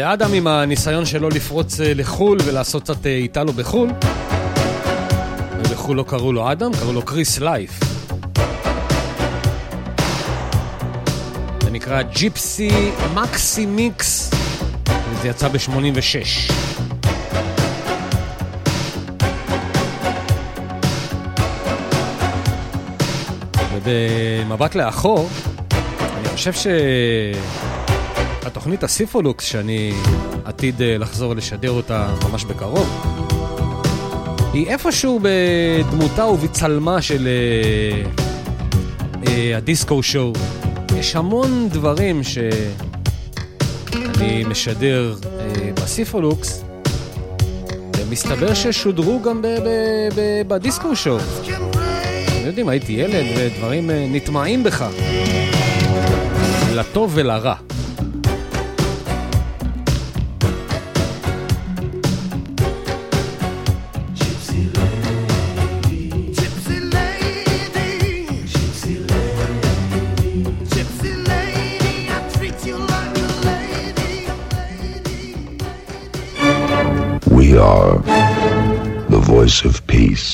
אדם 0.05 0.33
עם 0.33 0.47
הניסיון 0.47 1.07
שלו 1.07 1.29
לפרוץ 1.29 1.81
אה, 1.81 1.95
לחו"ל 1.95 2.39
ולעשות 2.45 2.83
קצת 2.83 3.07
אה, 3.07 3.11
איטלו 3.11 3.53
בחו"ל. 3.53 3.91
ובחו"ל 5.59 5.97
לא 5.97 6.05
קראו 6.09 6.33
לו 6.33 6.53
אדם, 6.53 6.71
קראו 6.73 6.93
לו 6.93 7.03
קריס 7.03 7.39
לייף. 7.39 7.81
זה 11.65 11.71
נקרא 11.71 12.03
ג'יפסי 12.03 12.71
מקסי 13.15 13.67
מיקס, 13.67 14.31
וזה 15.11 15.29
יצא 15.29 15.49
ב-86. 15.49 16.53
ובמבט 23.75 24.75
לאחור, 24.75 25.29
אני 26.19 26.29
חושב 26.29 26.53
שהתוכנית 28.63 28.85
הסיפולוקס, 28.85 29.45
שאני 29.45 29.93
עתיד 30.45 30.83
אה, 30.83 30.99
לחזור 30.99 31.35
לשדר 31.35 31.71
אותה 31.71 32.15
ממש 32.31 32.45
בקרוב, 32.45 33.07
היא 34.53 34.67
איפשהו 34.67 35.21
בדמותה 35.23 36.27
ובצלמה 36.27 37.03
של 37.03 37.29
אה, 37.29 38.03
אה, 39.29 39.57
הדיסקו 39.57 40.03
שואו. 40.03 40.33
יש 40.97 41.17
המון 41.17 41.69
דברים 41.69 42.23
שאני 42.23 42.75
משדר 44.45 45.15
בסיפולוקס, 45.75 46.65
ומסתבר 47.97 48.55
ששודרו 48.55 49.23
גם 49.23 49.43
בדיסקו 50.49 50.97
שואו. 50.97 51.19
אתם 51.19 52.47
יודעים, 52.47 52.69
הייתי 52.69 52.93
ילד 52.93 53.27
ודברים 53.37 53.91
נטמעים 53.91 54.65
בך. 54.65 54.87
לטוב 56.75 57.11
ולרע. 57.15 57.72
Voice 79.43 79.64
of 79.64 79.76
peace. 79.88 80.28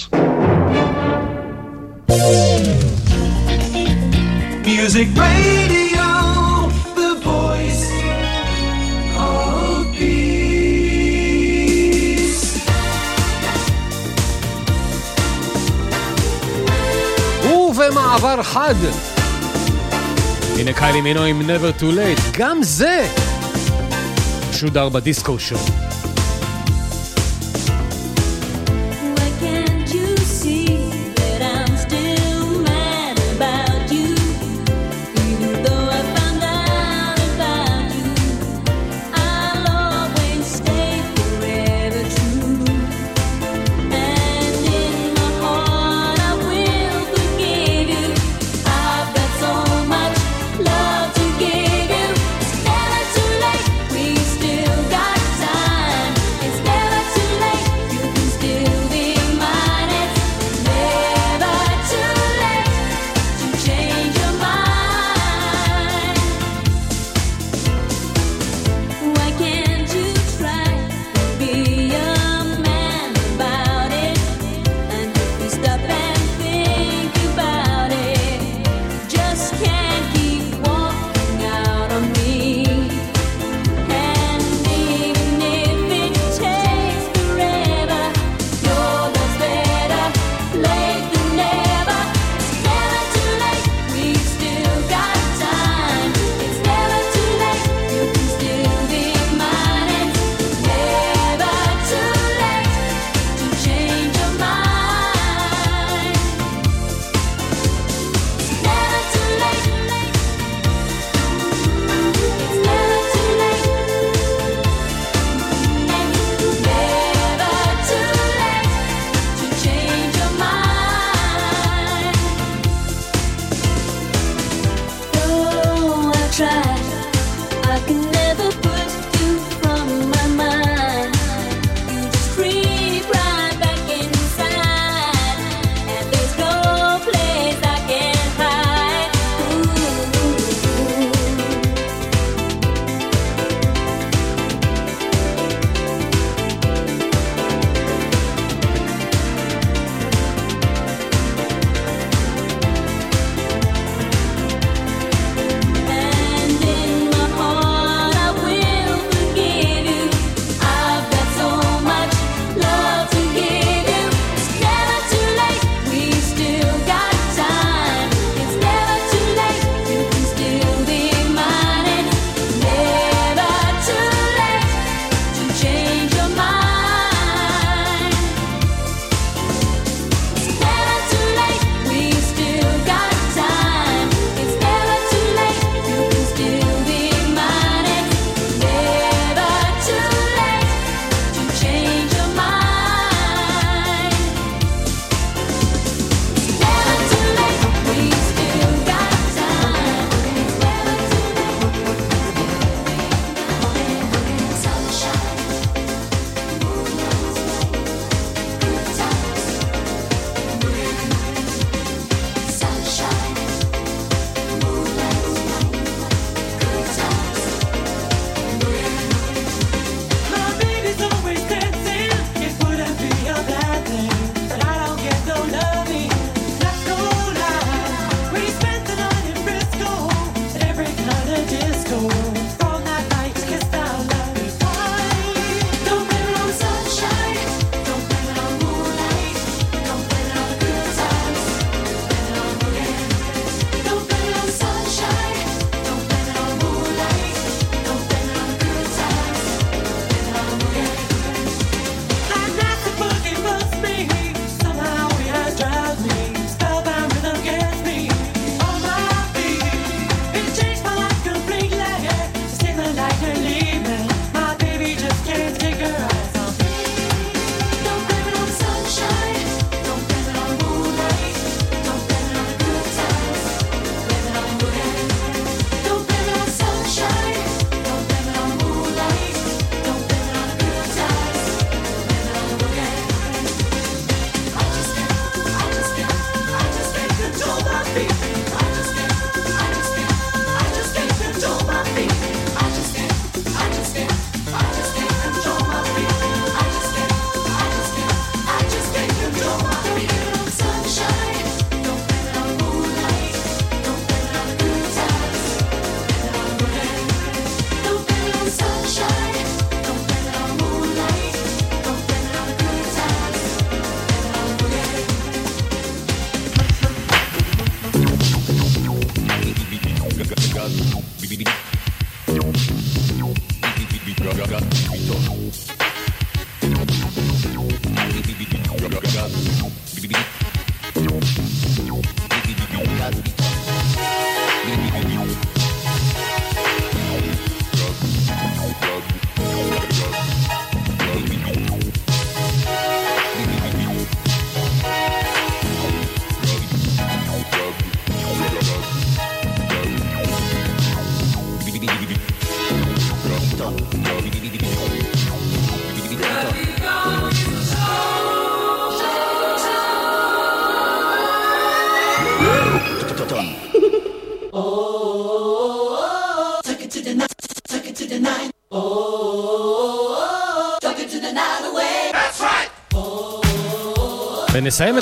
Music 4.70 5.08
Radio, 5.26 6.08
the 6.98 7.12
voice 7.24 7.86
of 9.16 9.86
peace. 9.98 11.08
ובמעבר 17.44 18.42
חד. 18.42 18.74
הנה 20.58 20.72
קיילי 20.72 21.00
מינו 21.00 21.22
עם 21.22 21.40
never 21.40 21.80
too 21.80 21.92
late, 21.94 22.38
גם 22.38 22.58
זה 22.62 23.08
שודר 24.52 24.88
בדיסקו 24.88 25.38
שואו. 25.38 25.87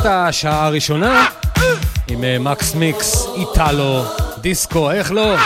השעה 0.06 0.66
הראשונה 0.66 1.26
עם 2.08 2.24
אה, 2.24 2.38
מקס 2.38 2.74
מיקס, 2.74 3.26
איטלו, 3.36 4.04
דיסקו, 4.40 4.90
איך 4.90 5.12
לא? 5.12 5.36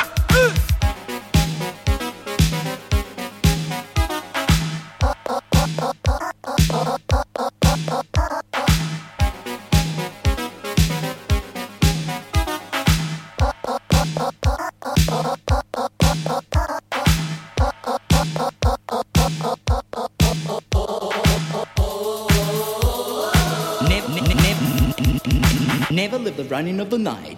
the 26.91 26.99
night. 26.99 27.30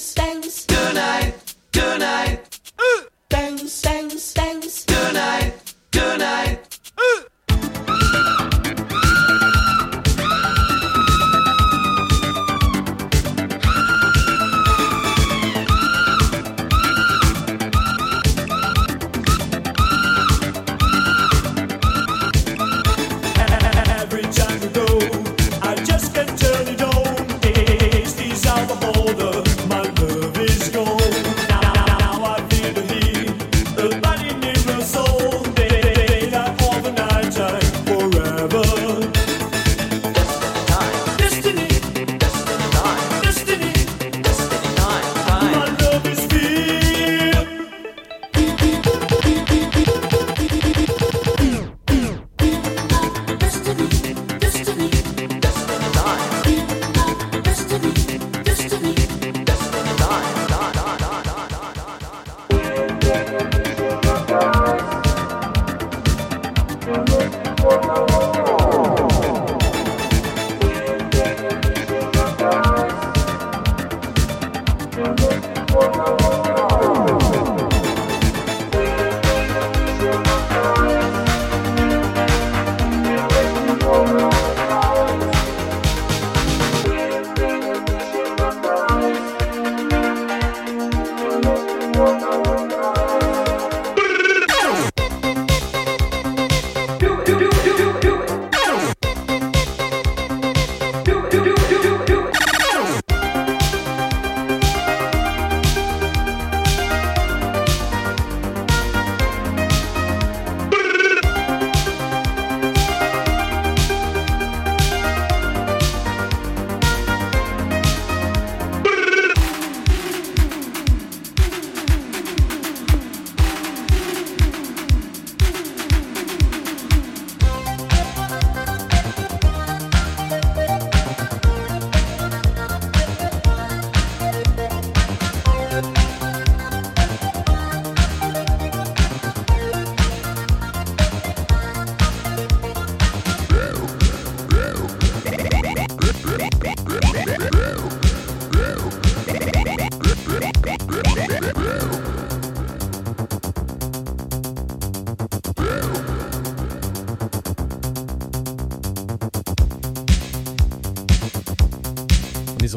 stay 0.00 0.39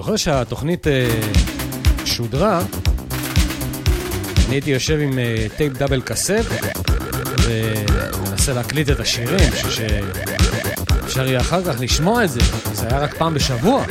זוכר 0.03 0.15
שהתוכנית 0.15 0.87
אה, 0.87 1.21
שודרה, 2.05 2.61
אני 4.47 4.55
הייתי 4.55 4.69
יושב 4.69 4.99
עם 4.99 5.19
אה, 5.19 5.45
טייפ 5.57 5.73
double 5.73 6.01
cassette 6.01 6.45
ומנסה 7.43 8.53
להקליט 8.53 8.89
את 8.89 8.99
השירים, 8.99 9.49
שאפשר 9.69 11.27
יהיה 11.27 11.41
אחר 11.41 11.63
כך 11.63 11.79
לשמוע 11.79 12.23
את 12.23 12.29
זה. 12.29 12.39
זה 12.73 12.87
היה 12.87 12.99
רק 12.99 13.17
פעם 13.17 13.33
בשבוע. 13.33 13.85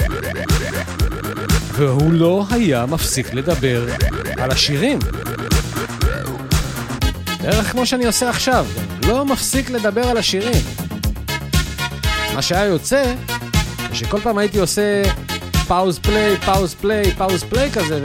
והוא 1.73 2.13
לא 2.13 2.45
היה 2.51 2.87
מפסיק 2.87 3.35
לדבר 3.35 3.87
על 4.37 4.51
השירים. 4.51 4.99
בערך 7.43 7.73
כמו 7.73 7.87
שאני 7.87 8.07
עושה 8.07 8.31
עכשיו, 8.31 8.67
לא 9.07 9.25
מפסיק 9.25 9.71
לדבר 9.71 10.07
על 10.09 10.17
השירים. 10.17 10.63
מה 12.35 12.43
שהיה 12.43 12.65
יוצא, 12.65 13.15
שכל 13.93 14.21
פעם 14.21 14.39
הייתי 14.39 14.59
עושה 14.59 15.03
pause 15.69 15.99
play, 15.99 16.37
pause 16.37 16.75
play, 16.75 17.15
pause 17.15 17.43
play 17.43 17.71
כזה, 17.71 18.01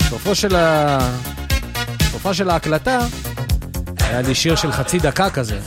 וסופו 0.00 0.34
של 0.34 0.56
ה... 0.56 0.98
סופה 2.10 2.34
של 2.34 2.50
ההקלטה 2.50 2.98
היה 4.00 4.20
לי 4.20 4.34
שיר 4.34 4.56
של 4.56 4.72
חצי 4.72 4.98
דקה 4.98 5.30
כזה, 5.30 5.58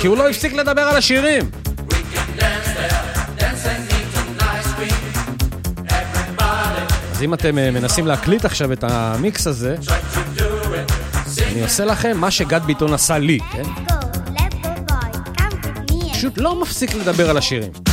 כי 0.00 0.06
הוא 0.06 0.16
לא 0.16 0.28
הפסיק 0.28 0.52
לדבר 0.52 0.82
על 0.82 0.96
השירים. 0.96 1.50
אז 7.12 7.22
אם 7.22 7.34
אתם 7.34 7.58
אה, 7.58 7.70
מנסים 7.70 8.06
להקליט 8.06 8.44
עכשיו 8.44 8.72
את 8.72 8.84
המיקס 8.84 9.46
הזה, 9.46 9.76
אני 11.52 11.62
עושה 11.62 11.84
לכם 11.84 12.16
מה 12.16 12.30
שגד 12.30 12.60
ביטון 12.66 12.94
עשה 12.94 13.18
לי, 13.18 13.38
כן? 13.52 13.62
פשוט 16.12 16.38
לא 16.38 16.60
מפסיק 16.62 16.94
לדבר 16.94 17.30
על 17.30 17.36
השירים. 17.36 17.89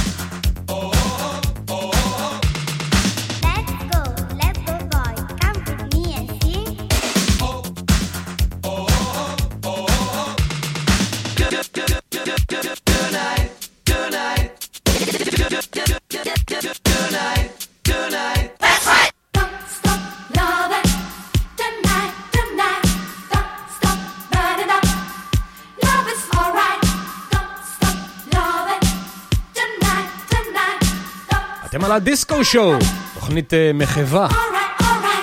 הדיסקו 31.97 32.43
שואו, 32.45 32.77
תוכנית 33.13 33.53
אה, 33.53 33.71
מחווה. 33.73 34.27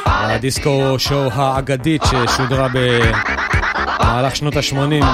הדיסקו 0.07 0.99
שואו 0.99 1.31
האגדית 1.33 2.03
ששודרה 2.05 2.69
במהלך 3.99 4.37
שנות 4.37 4.57
ה-80 4.57 5.05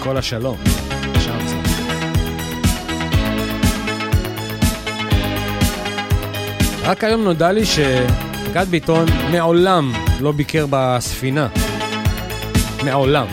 בכל 0.00 0.16
השלום. 0.16 0.56
שם 1.18 1.46
זה. 1.46 1.56
רק 6.82 7.04
היום 7.04 7.24
נודע 7.24 7.52
לי 7.52 7.66
שגד 7.66 8.66
ביטון 8.70 9.06
מעולם 9.30 9.92
לא 10.20 10.32
ביקר 10.32 10.66
בספינה. 10.70 11.48
מעולם. 12.84 13.26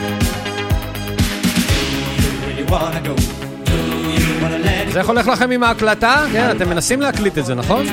זה 4.94 5.00
איך 5.00 5.08
הולך 5.08 5.28
לכם 5.28 5.52
עם 5.52 5.64
ההקלטה? 5.64 6.26
כן, 6.32 6.52
אתם 6.52 6.70
מנסים 6.70 7.02
להקליט 7.02 7.38
את 7.38 7.46
זה, 7.46 7.56
נכון? 7.56 7.86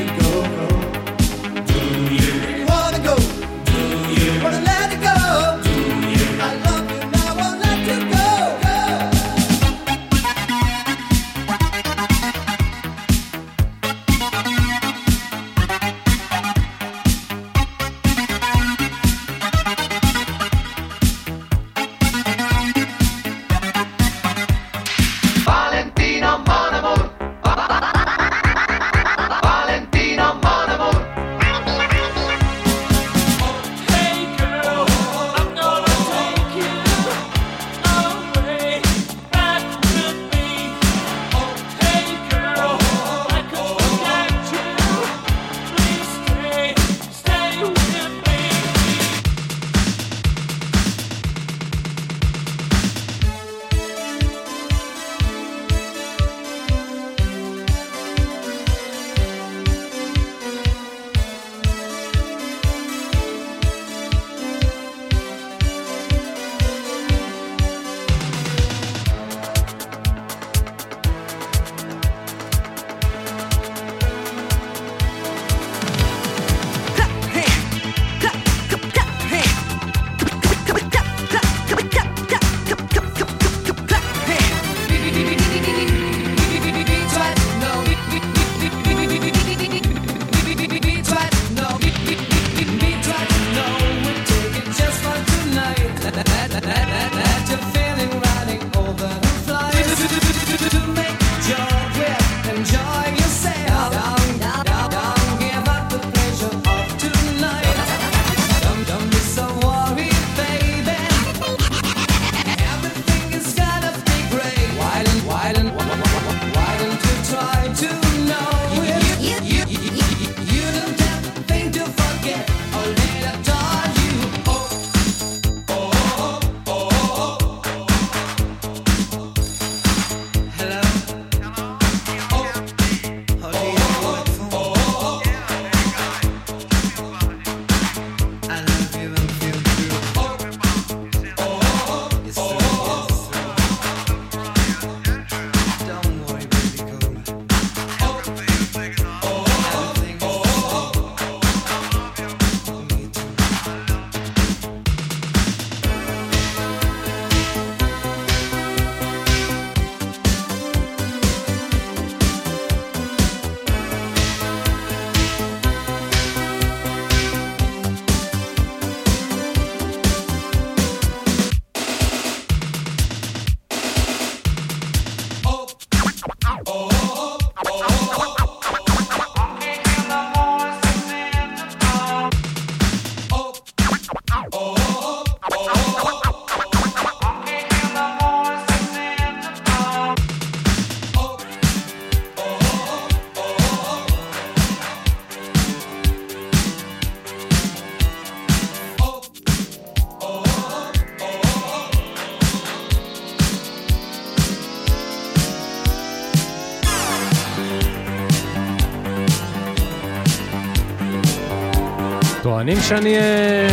טוענים 212.68 212.84
שאני 212.84 213.18
אה, 213.18 213.68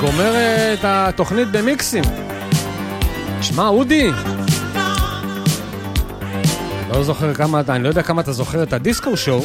גומר 0.00 0.34
אה, 0.34 0.74
את 0.74 0.78
התוכנית 0.82 1.48
במיקסים. 1.52 2.04
שמע, 3.40 3.68
אודי, 3.68 4.10
לא 6.88 7.02
זוכר 7.02 7.34
כמה 7.34 7.60
אתה, 7.60 7.74
אני 7.74 7.84
לא 7.84 7.88
יודע 7.88 8.02
כמה 8.02 8.20
אתה 8.20 8.32
זוכר 8.32 8.62
את 8.62 8.72
הדיסקו 8.72 9.16
שואו, 9.16 9.44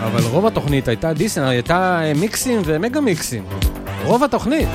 אבל 0.00 0.22
רוב 0.22 0.46
התוכנית 0.46 0.88
הייתה 0.88 1.12
דיסן, 1.12 1.42
הייתה 1.42 2.00
אה, 2.02 2.12
מיקסים 2.14 2.62
ומגה 2.64 3.00
מיקסים. 3.00 3.44
רוב 4.04 4.24
התוכנית. 4.24 4.68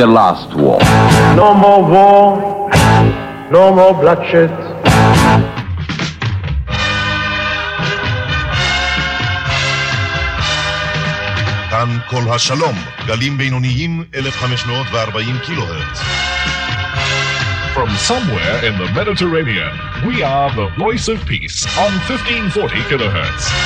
the 0.00 0.06
last 0.06 0.54
war. 0.56 0.78
No 1.36 1.52
more 1.52 1.82
war, 1.84 2.70
no 3.50 3.74
more 3.74 3.92
bloodshed. 3.92 4.50
כאן 11.70 11.98
כל 12.08 12.22
השלום, 12.30 12.74
גלים 13.06 13.38
בינוניים 13.38 14.04
1540 14.14 15.38
קילו 15.44 15.62
הרץ. 15.62 16.00
From 17.74 17.90
somewhere 18.08 18.56
in 18.64 18.74
the 18.78 18.88
Mediterranean, 18.98 19.74
we 20.06 20.22
are 20.22 20.50
the 20.56 20.68
voice 20.78 21.08
of 21.08 21.18
peace 21.26 21.66
on 21.76 21.92
1540 22.08 22.80
kilohertz. 22.88 23.59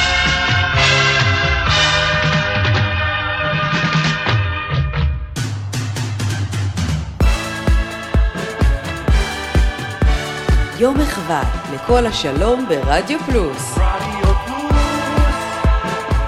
יום 10.85 10.97
מחווה 10.99 11.43
לכל 11.73 12.05
השלום 12.05 12.65
ברדיו 12.67 13.19
פלוס. 13.19 13.77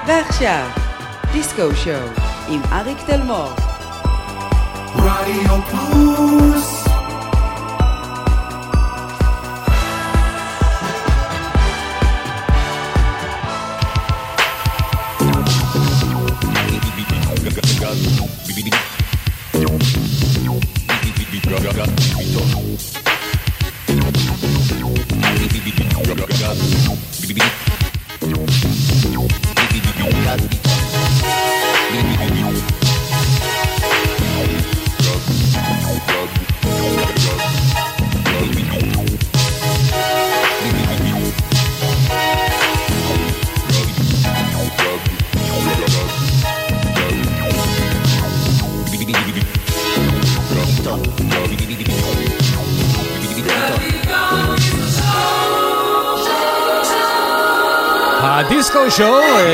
ועכשיו, 0.08 0.68
דיסקו 1.32 1.76
שואו 1.76 2.08
עם 2.47 2.62
אריק 2.72 2.97
תלמור. 3.05 3.49
רדיו 4.95 5.62
פלוס 5.62 6.57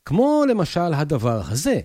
כמו 0.05 0.43
למשל 0.49 0.93
הדבר 0.93 1.41
הזה. 1.47 1.79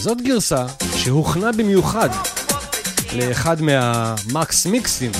זאת 0.00 0.20
גרסה 0.20 0.66
שהוכנה 0.96 1.52
במיוחד 1.52 2.08
לאחד 3.16 3.62
מהמקס 3.62 4.66
מיקסים. 4.66 5.10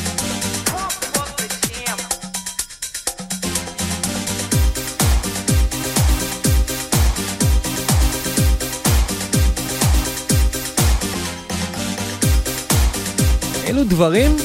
אלו 13.74 13.84
דברים 13.84 14.36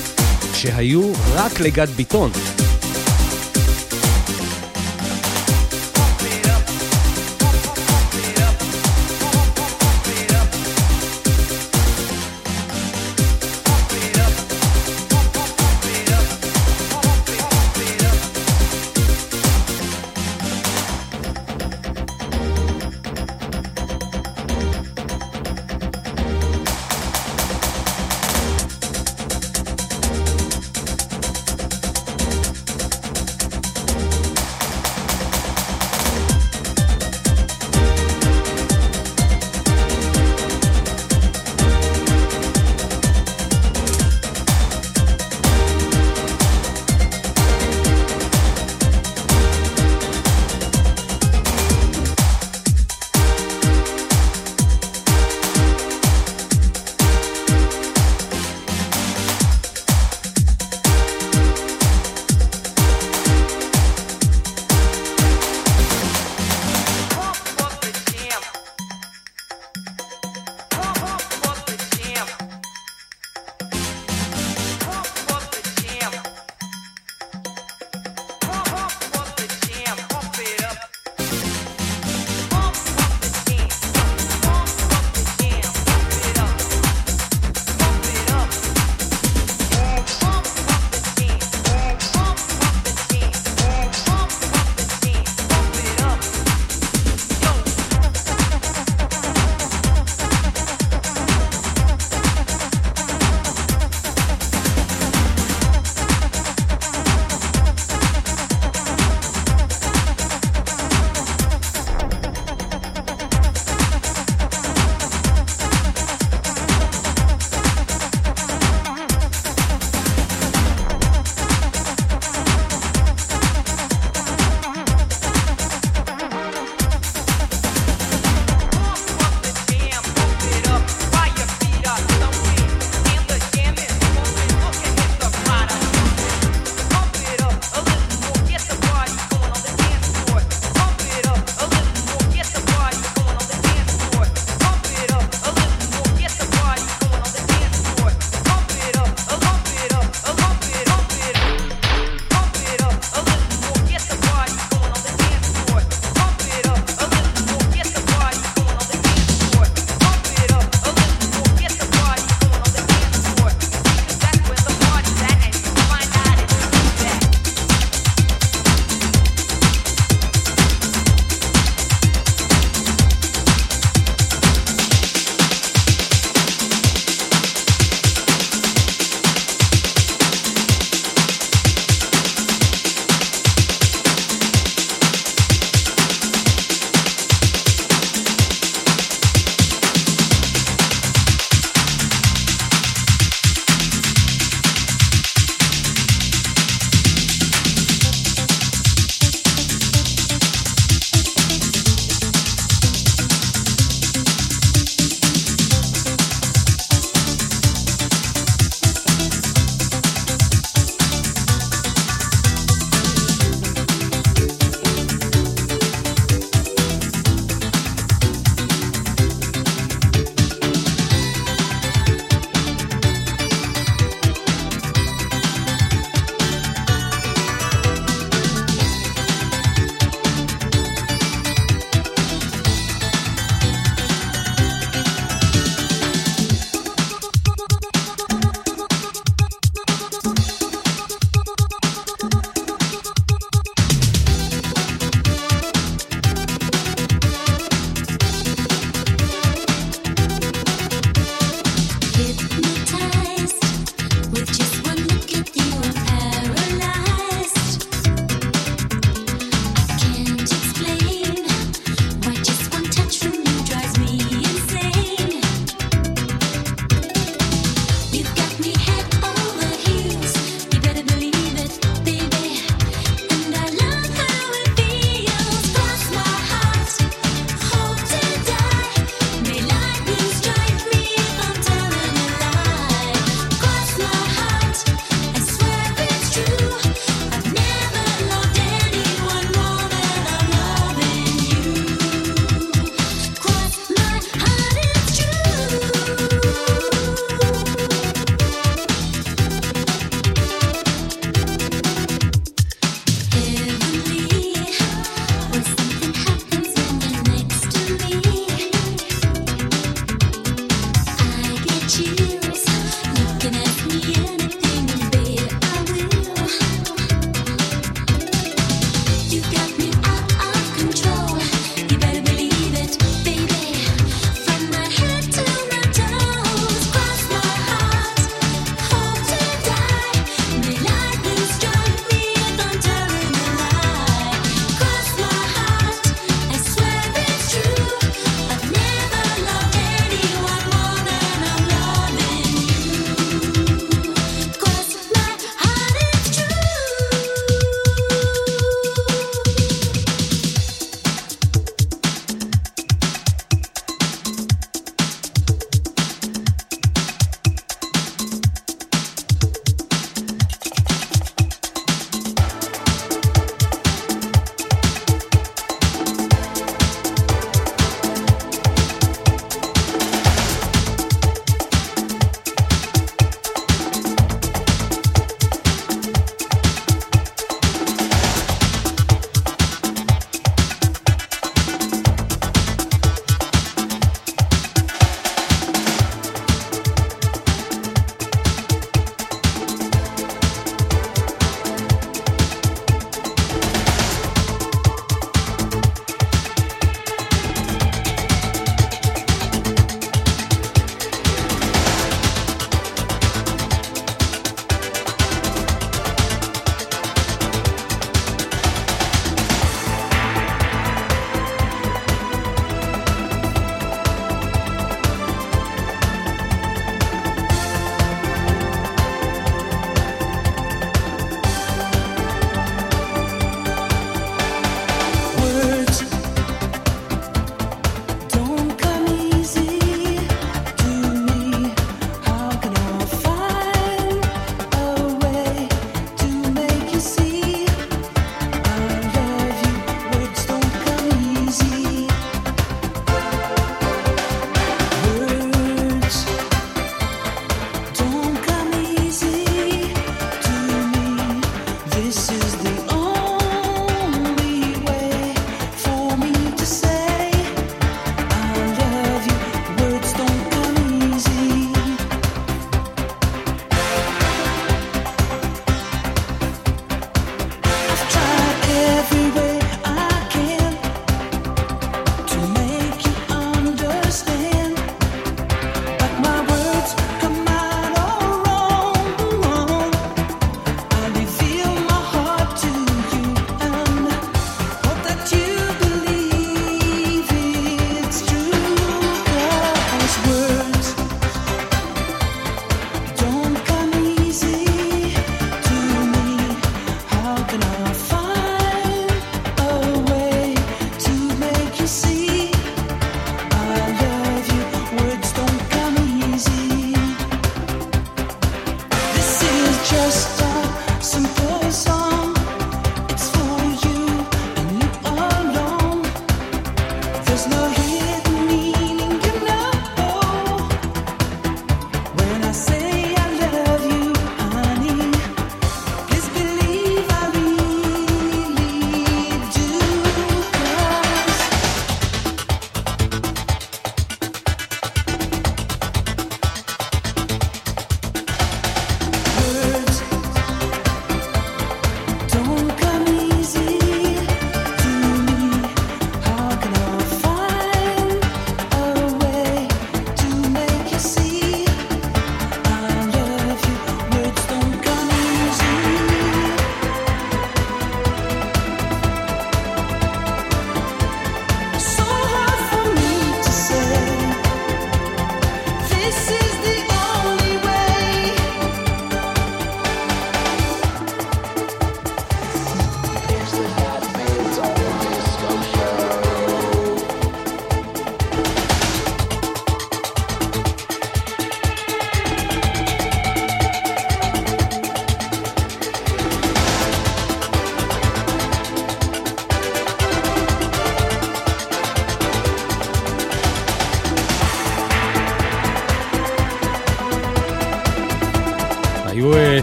שהיו 0.53 1.11
רק 1.35 1.59
לגד 1.59 1.87
ביטון. 1.89 2.31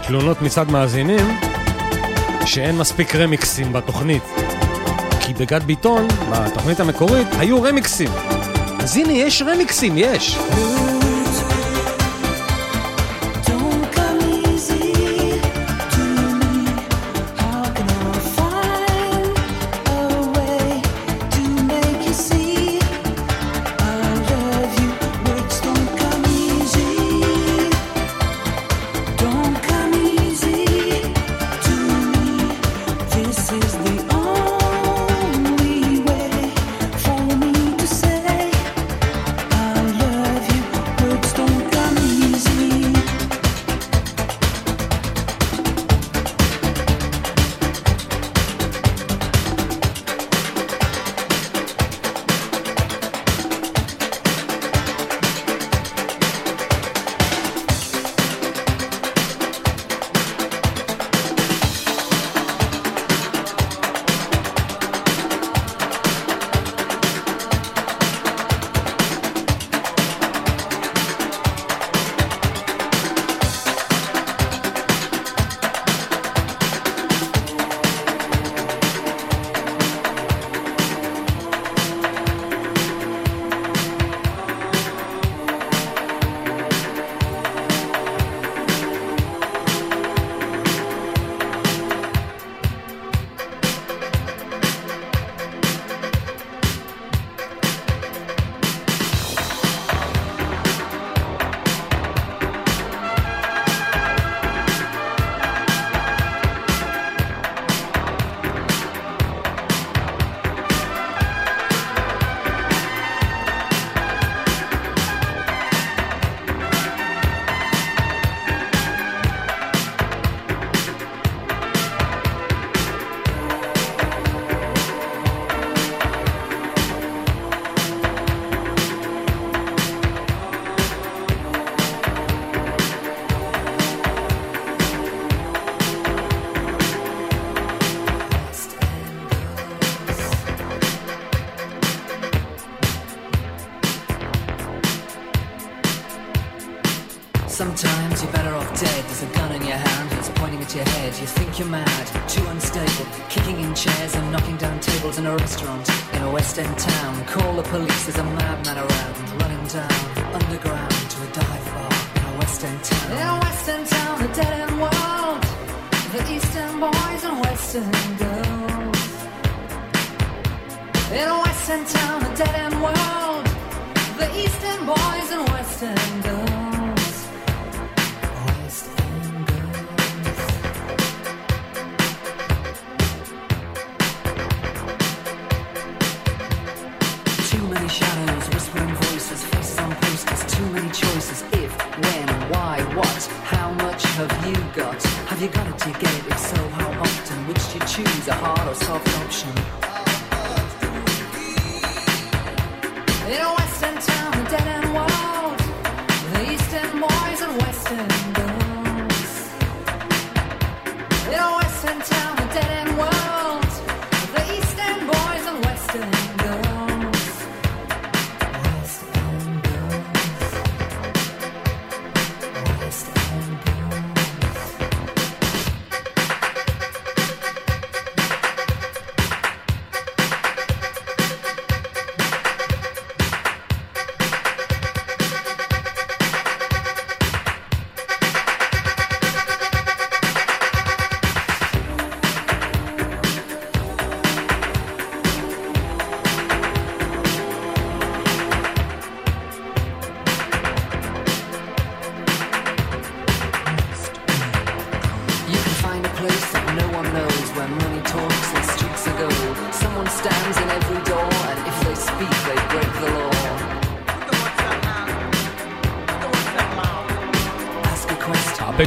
תלונות 0.07 0.41
מצד 0.41 0.71
מאזינים 0.71 1.39
שאין 2.45 2.77
מספיק 2.77 3.15
רמיקסים 3.15 3.73
בתוכנית. 3.73 4.23
כי 5.19 5.33
בגד 5.33 5.63
ביטון, 5.63 6.07
בתוכנית 6.31 6.79
המקורית, 6.79 7.27
היו 7.39 7.63
רמיקסים. 7.63 8.09
אז 8.79 8.97
הנה, 8.97 9.11
יש 9.13 9.41
רמיקסים, 9.41 9.93
יש. 9.97 10.37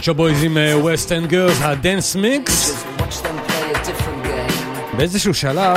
פט 0.00 0.05
שופ 0.05 0.14
בויז 0.14 0.44
עם 0.44 0.56
West 0.74 1.12
End 1.12 1.26
Girls, 1.28 1.58
ה 1.60 1.70
dance 1.70 2.16
mix. 2.16 2.84
באיזשהו 4.96 5.34
שלב, 5.34 5.76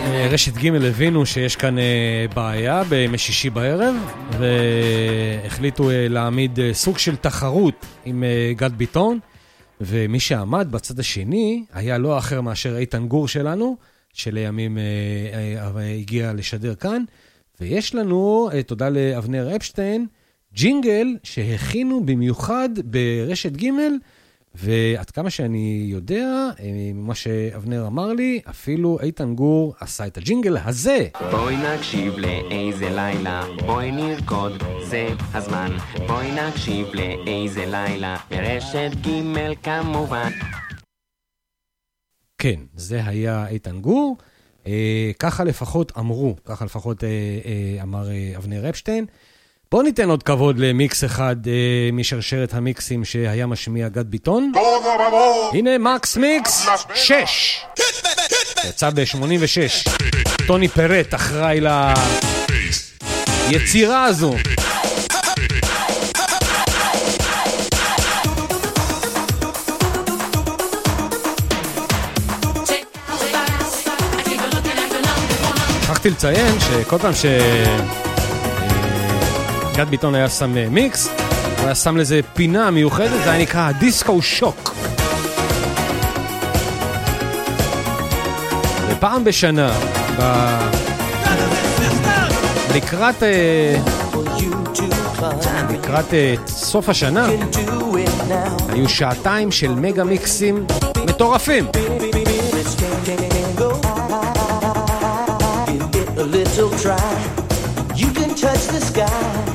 אה, 0.00 0.28
רשת 0.30 0.54
ג' 0.56 0.74
הבינו 0.74 1.26
שיש 1.26 1.56
כאן 1.56 1.78
אה, 1.78 2.26
בעיה 2.34 2.84
בימי 2.84 3.18
שישי 3.18 3.50
בערב, 3.50 3.94
והחליטו 4.38 5.90
אה, 5.90 6.08
להעמיד 6.08 6.58
סוג 6.72 6.98
של 6.98 7.16
תחרות 7.16 7.86
עם 8.04 8.24
גד 8.56 8.72
ביטון, 8.72 9.18
ומי 9.80 10.20
שעמד 10.20 10.68
בצד 10.70 10.98
השני 10.98 11.64
היה 11.72 11.98
לא 11.98 12.18
אחר 12.18 12.40
מאשר 12.40 12.76
איתן 12.76 13.06
גור 13.06 13.28
שלנו, 13.28 13.76
שלימים 14.12 14.78
הגיע 16.00 16.32
לשדר 16.32 16.74
כאן, 16.74 17.02
ויש 17.60 17.94
לנו, 17.94 18.50
תודה 18.66 18.88
לאבנר 18.88 19.56
אפשטיין, 19.56 20.06
ג'ינגל 20.54 21.16
שהכינו 21.22 22.06
במיוחד 22.06 22.68
ברשת 22.84 23.52
ג' 23.52 23.70
ועד 24.54 25.10
כמה 25.10 25.30
שאני 25.30 25.86
יודע, 25.88 26.50
אה, 26.60 26.90
ממה 26.94 27.14
שאבנר 27.14 27.86
אמר 27.86 28.12
לי, 28.12 28.40
אפילו 28.50 28.98
איתן 29.02 29.34
גור 29.34 29.74
עשה 29.80 30.06
את 30.06 30.16
הג'ינגל 30.16 30.56
הזה. 30.56 31.08
בואי 31.30 31.56
נקשיב 31.56 32.14
לאיזה 32.18 32.90
לילה, 32.90 33.44
בואי 33.66 33.92
נרקוד, 33.92 34.52
זה 34.84 35.08
הזמן. 35.34 35.76
בואי 36.06 36.30
נקשיב 36.32 36.86
לאיזה 36.94 37.66
לילה, 37.66 38.16
ברשת 38.30 38.90
ג' 39.06 39.52
כמובן. 39.62 40.30
כן, 42.38 42.60
זה 42.74 43.04
היה 43.06 43.48
איתן 43.48 43.80
גור. 43.80 44.16
אה, 44.66 45.10
ככה 45.18 45.44
לפחות 45.44 45.92
אמרו, 45.98 46.36
ככה 46.44 46.64
לפחות 46.64 47.04
אה, 47.04 47.08
אה, 47.44 47.82
אמר 47.82 48.10
אה, 48.10 48.32
אבנר 48.36 48.68
אפשטיין. 48.68 49.06
בואו 49.72 49.82
ניתן 49.82 50.10
עוד 50.10 50.22
כבוד 50.22 50.58
למיקס 50.58 51.04
אחד 51.04 51.36
אה, 51.46 51.52
משרשרת 51.92 52.54
המיקסים 52.54 53.04
שהיה 53.04 53.46
משמיע 53.46 53.88
גד 53.88 54.06
ביטון. 54.06 54.52
הנה 55.52 55.78
מקס 55.78 56.16
מיקס 56.16 56.66
6. 56.94 57.60
יצא 58.68 58.90
ב-86. 58.90 59.90
טוני 60.46 60.68
פרט 60.68 61.14
אחראי 61.14 61.60
ליצירה 63.50 64.04
הזו. 64.04 64.34
שכחתי 75.82 76.10
לציין 76.10 76.60
שכל 76.60 76.98
פעם 76.98 77.14
ש... 77.14 77.24
גד 79.80 79.90
ביטון 79.90 80.14
היה 80.14 80.28
שם 80.28 80.56
אה, 80.56 80.66
מיקס, 80.70 81.08
הוא 81.08 81.64
היה 81.64 81.74
שם 81.74 81.96
לזה 81.96 82.20
פינה 82.34 82.70
מיוחדת, 82.70 83.24
זה 83.24 83.30
היה 83.30 83.42
נקרא 83.42 83.72
דיסקו 83.72 84.22
שוק. 84.22 84.74
ופעם 88.88 89.24
בשנה, 89.24 89.72
ב... 90.18 90.48
לקראת... 92.74 93.22
אה, 93.22 93.76
לקראת 95.70 96.14
אה, 96.14 96.34
סוף 96.46 96.88
השנה, 96.88 97.28
היו 98.68 98.88
שעתיים 98.88 99.52
של 99.52 99.74
מגה 99.74 100.04
מיקסים 100.04 100.66
מטורפים. 101.06 101.66
try. 106.82 107.40
You 108.00 108.08
can 108.18 108.30
touch 108.42 108.64
the 108.74 108.80
sky. 108.80 109.49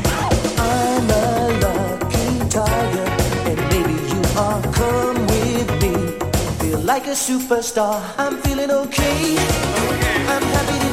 Like 6.96 7.08
a 7.08 7.10
superstar. 7.10 8.02
I'm 8.18 8.38
feeling 8.38 8.72
okay. 8.72 9.36
I'm 10.32 10.44
happy 10.56 10.85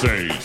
100. 0.00 0.37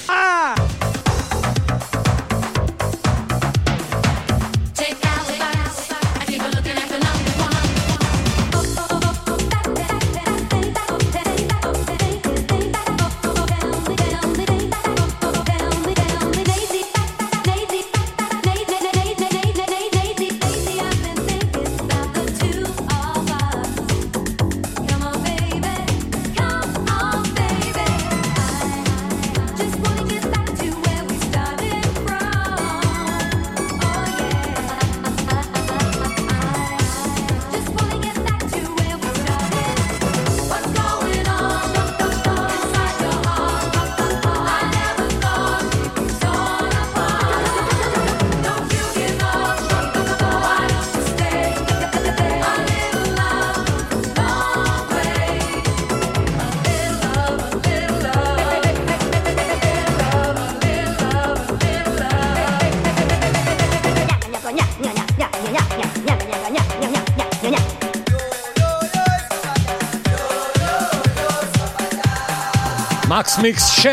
מקס 73.33 73.41
מיקס 73.41 73.69
6, 73.69 73.87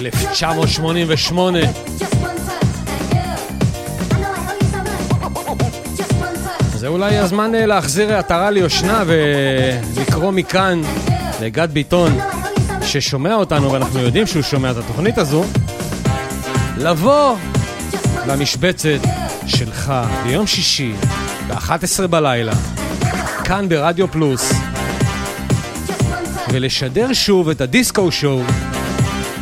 1988. 0.00 1.58
זה 6.76 6.88
אולי 6.88 7.18
הזמן 7.18 7.54
אה, 7.54 7.66
להחזיר 7.66 8.16
עטרה 8.16 8.50
ליושנה 8.50 9.02
ולקרוא 9.06 10.30
מכאן 10.30 10.82
לגד 11.40 11.68
ביטון, 11.72 12.18
ששומע 12.82 13.34
אותנו, 13.34 13.72
ואנחנו 13.72 14.00
יודעים 14.00 14.26
שהוא 14.26 14.42
שומע 14.42 14.70
את 14.70 14.76
התוכנית 14.76 15.18
הזו, 15.18 15.44
לבוא 16.76 17.36
למשבצת 18.26 19.00
שלך 19.46 19.92
ביום 20.24 20.46
שישי 20.46 20.92
ב-11 21.48 22.06
בלילה, 22.06 22.54
כאן 23.44 23.68
ברדיו 23.68 24.08
פלוס, 24.08 24.52
ולשדר 26.54 27.12
שוב 27.12 27.48
את 27.48 27.60
הדיסקו 27.60 28.12
שואו, 28.12 28.42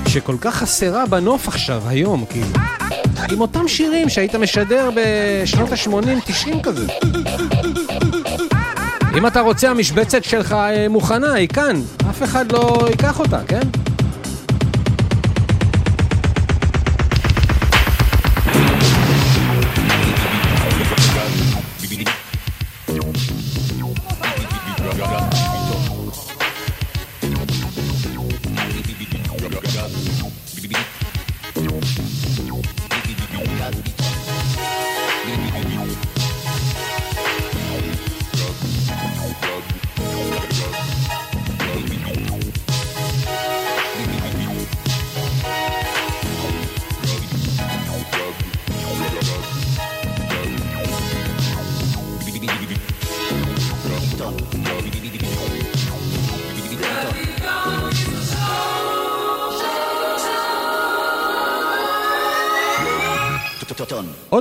שכל 0.08 0.36
כך 0.40 0.54
חסרה 0.54 1.06
בנוף 1.06 1.48
עכשיו, 1.48 1.82
היום, 1.86 2.24
כאילו. 2.30 2.46
עם 3.32 3.40
אותם 3.40 3.68
שירים 3.68 4.08
שהיית 4.08 4.34
משדר 4.34 4.90
בשנות 4.94 5.72
ה-80-90 5.72 6.62
כזה. 6.62 6.86
אם 9.18 9.26
אתה 9.26 9.40
רוצה, 9.40 9.70
המשבצת 9.70 10.24
שלך 10.24 10.52
אה, 10.52 10.88
מוכנה, 10.88 11.32
היא 11.32 11.48
כאן. 11.48 11.82
אף 12.10 12.22
אחד 12.22 12.52
לא 12.52 12.86
ייקח 12.90 13.20
אותה, 13.20 13.40
כן? 13.48 13.81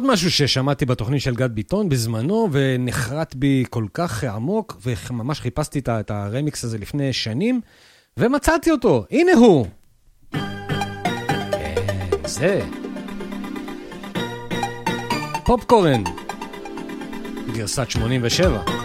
עוד 0.02 0.12
משהו 0.12 0.32
ששמעתי 0.32 0.86
בתוכנית 0.86 1.22
של 1.22 1.36
גד 1.36 1.56
ביטון 1.56 1.90
בזמנו, 1.90 2.50
ונחרט 2.52 3.36
בי 3.36 3.64
כל 3.70 3.86
כך 3.94 4.24
עמוק, 4.24 4.78
וממש 4.86 5.40
חיפשתי 5.40 5.80
את 5.80 6.12
הרמיקס 6.12 6.64
הזה 6.64 6.78
לפני 6.78 7.14
שנים, 7.14 7.62
ומצאתי 8.18 8.72
אותו, 8.72 9.06
הנה 9.12 9.32
הוא. 9.32 9.66
כן, 10.32 11.76
זה. 12.26 12.62
פופקורן, 15.46 16.04
גרסת 17.54 17.90
87. 17.90 18.81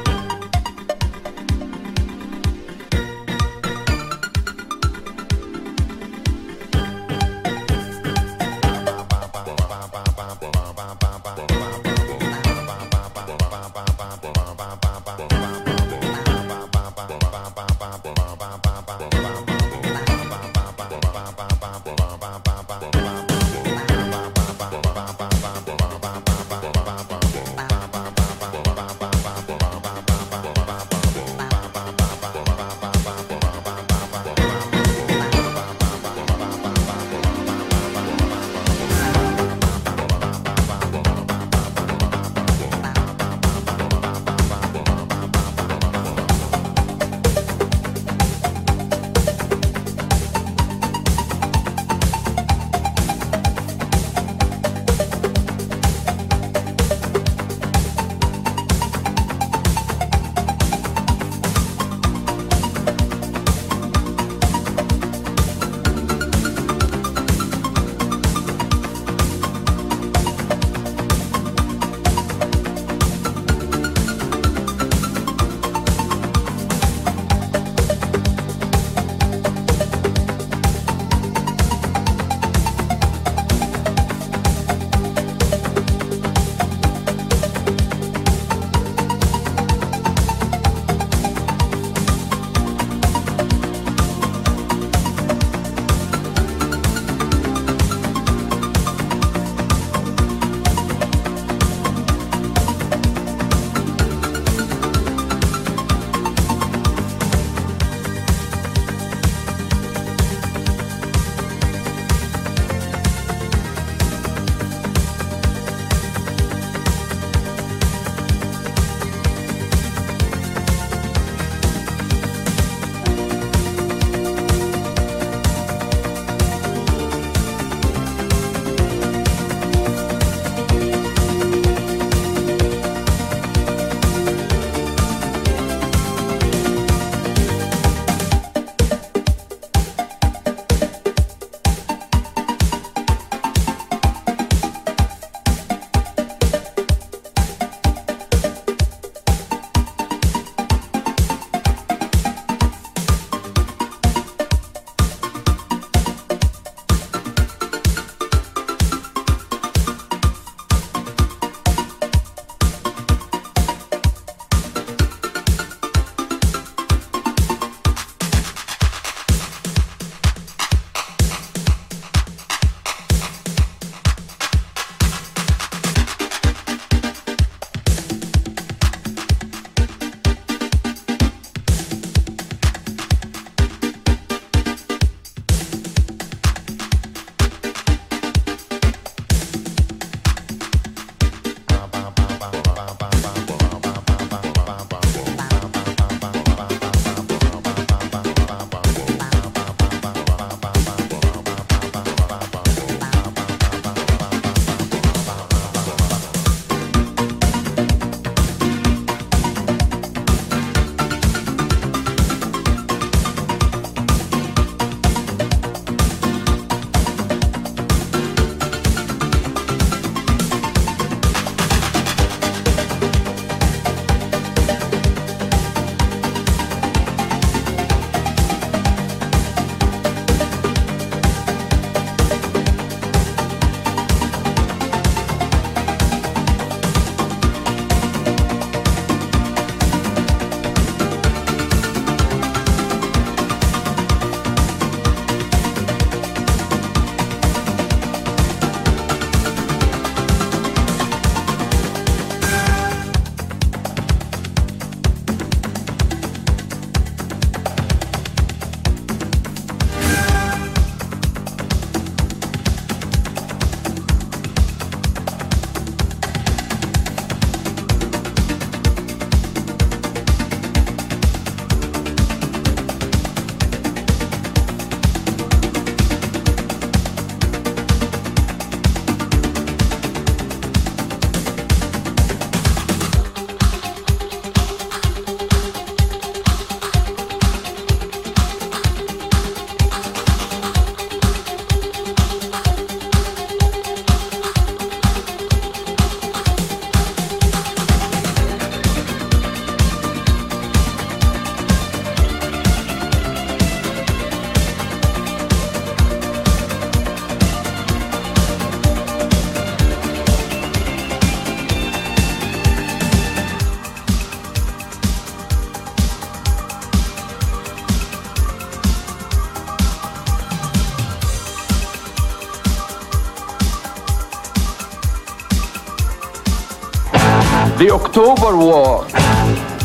The 327.79 327.91
October 327.91 328.57
War 328.57 329.07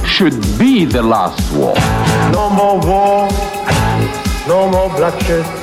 should 0.05 0.39
be 0.57 0.85
the 0.85 1.01
last 1.01 1.51
war. 1.51 1.75
No 2.31 2.49
more 2.49 2.79
war, 2.79 3.27
no 4.47 4.69
more 4.69 4.89
bloodshed. 4.95 5.60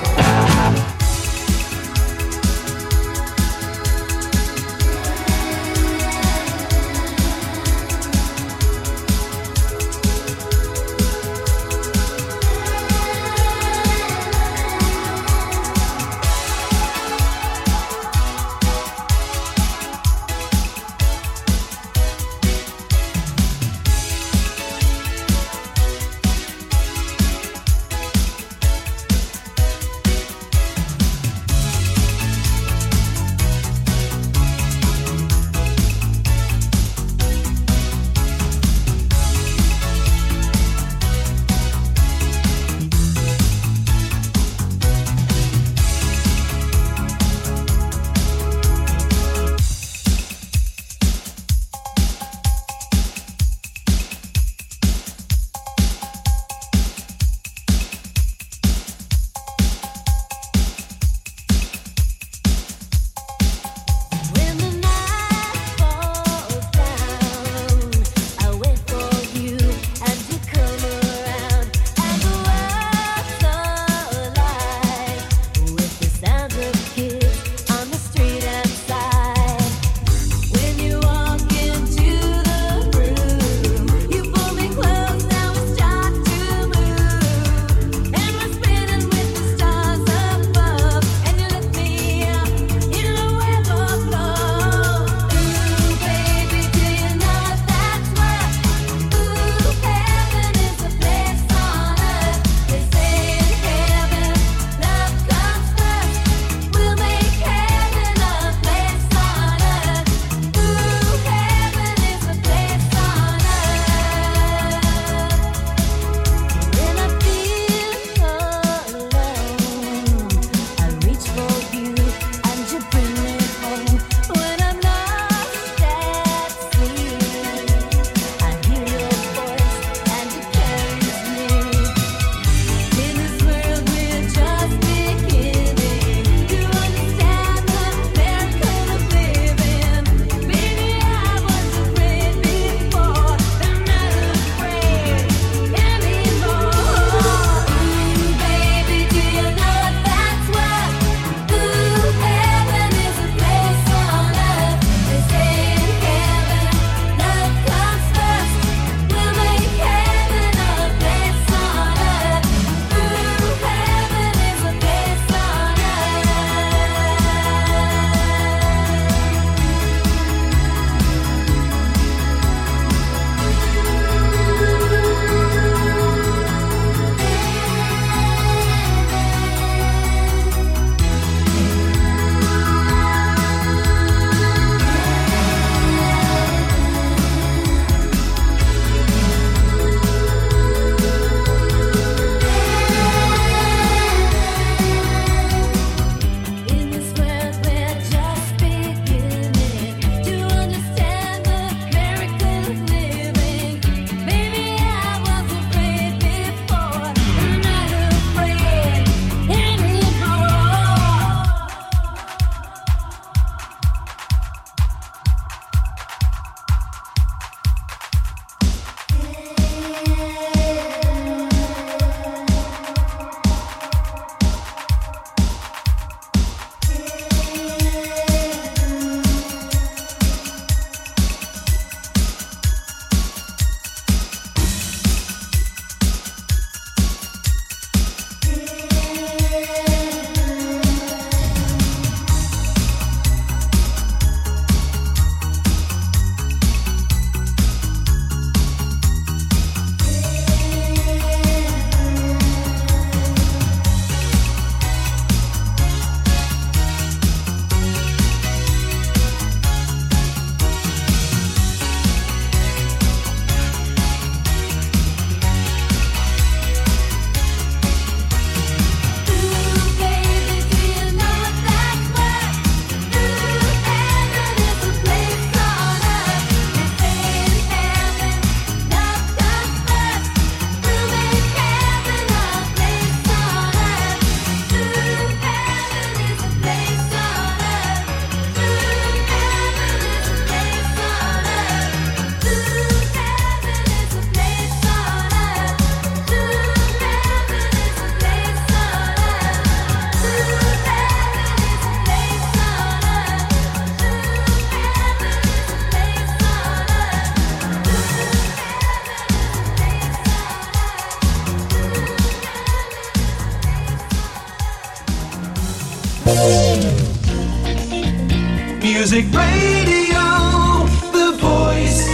Music 319.10 319.32
Radio, 319.32 320.84
the 321.12 321.32
voice 321.40 322.06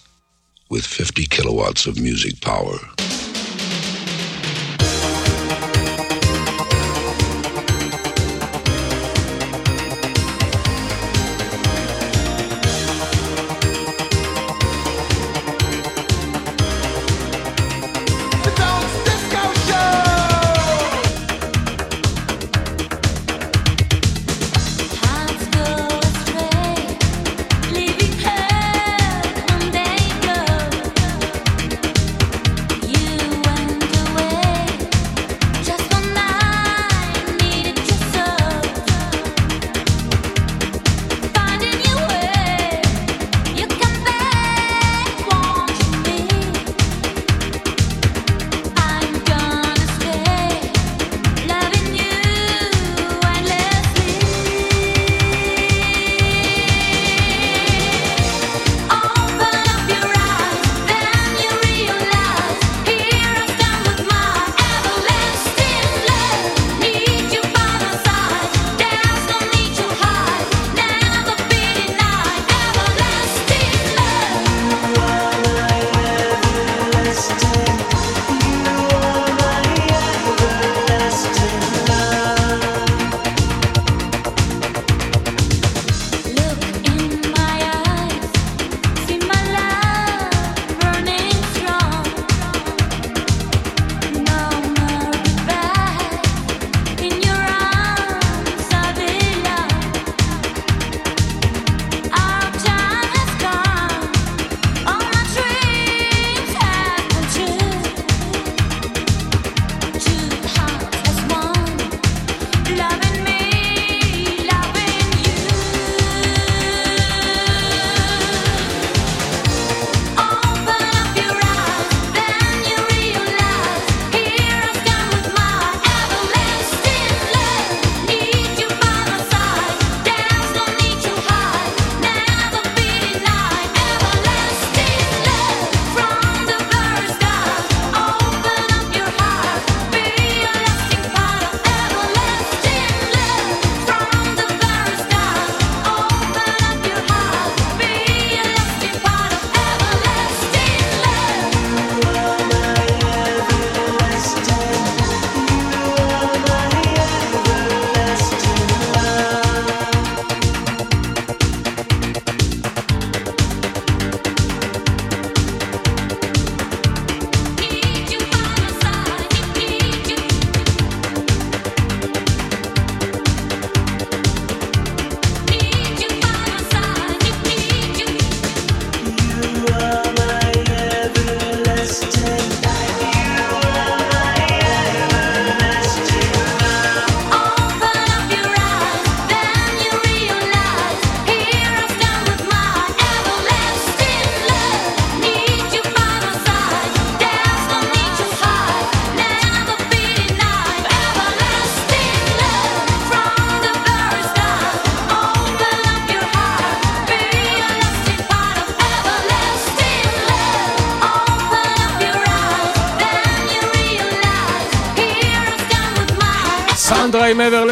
With 0.72 0.84
50 0.84 1.26
kilowatts 1.26 1.86
of 1.86 2.00
music 2.02 2.42
power. 2.42 2.80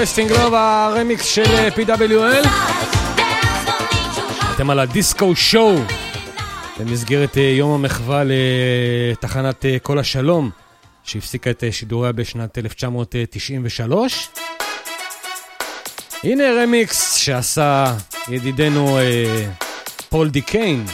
סנדרה 0.06 0.38
עם 0.38 0.44
Everlasting 0.44 0.44
Love, 0.44 0.54
הרמיקס 0.54 1.26
של 1.26 1.44
אה, 1.46 1.70
PWL. 1.70 2.48
אתם 4.56 4.70
על 4.70 4.80
ה 4.80 4.89
Disco 4.89 5.36
Show 5.36 5.76
במסגרת 6.80 7.38
אה, 7.38 7.42
יום 7.44 7.72
המחווה 7.72 8.24
לתחנת 8.26 9.66
אה, 9.66 9.80
קול 9.80 10.00
השלום, 10.00 10.50
שהפסיקה 11.04 11.50
את 11.50 11.64
שידוריה 11.72 12.12
בשנת 12.12 12.58
1993. 12.58 14.30
הנה 16.24 16.44
רמיקס 16.64 17.16
שעשה 17.16 17.96
ידידנו 18.28 19.00
פול 20.10 20.30
די 20.30 20.42
קיין. 20.42 20.86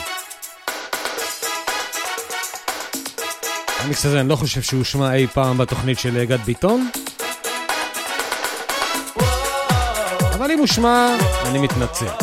המיקס 3.79 4.05
הזה 4.05 4.19
אני 4.19 4.29
לא 4.29 4.35
חושב 4.35 4.61
שהוא 4.61 4.79
הושמע 4.79 5.13
אי 5.13 5.27
פעם 5.27 5.57
בתוכנית 5.57 5.99
של 5.99 6.25
גד 6.25 6.39
ביטון. 6.39 6.89
הושמע, 10.63 11.17
אני 11.45 11.59
מתנצל. 11.59 12.22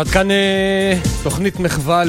עד 0.00 0.08
כאן 0.08 0.30
אה, 0.30 0.94
תוכנית 1.22 1.60
מחווה 1.60 2.02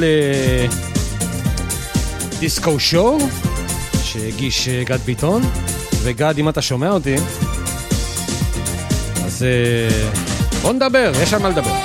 לדיסקו 2.38 2.80
שואו, 2.80 3.18
שהגיש 4.02 4.68
אה, 4.68 4.82
גד 4.84 4.98
ביטון. 4.98 5.42
וגד, 6.02 6.34
אם 6.38 6.48
אתה 6.48 6.62
שומע 6.62 6.90
אותי, 6.90 7.14
אז 9.24 9.42
אה, 9.42 9.88
בוא 10.62 10.72
נדבר, 10.72 11.12
יש 11.22 11.34
על 11.34 11.42
מה 11.42 11.48
לדבר. 11.48 11.76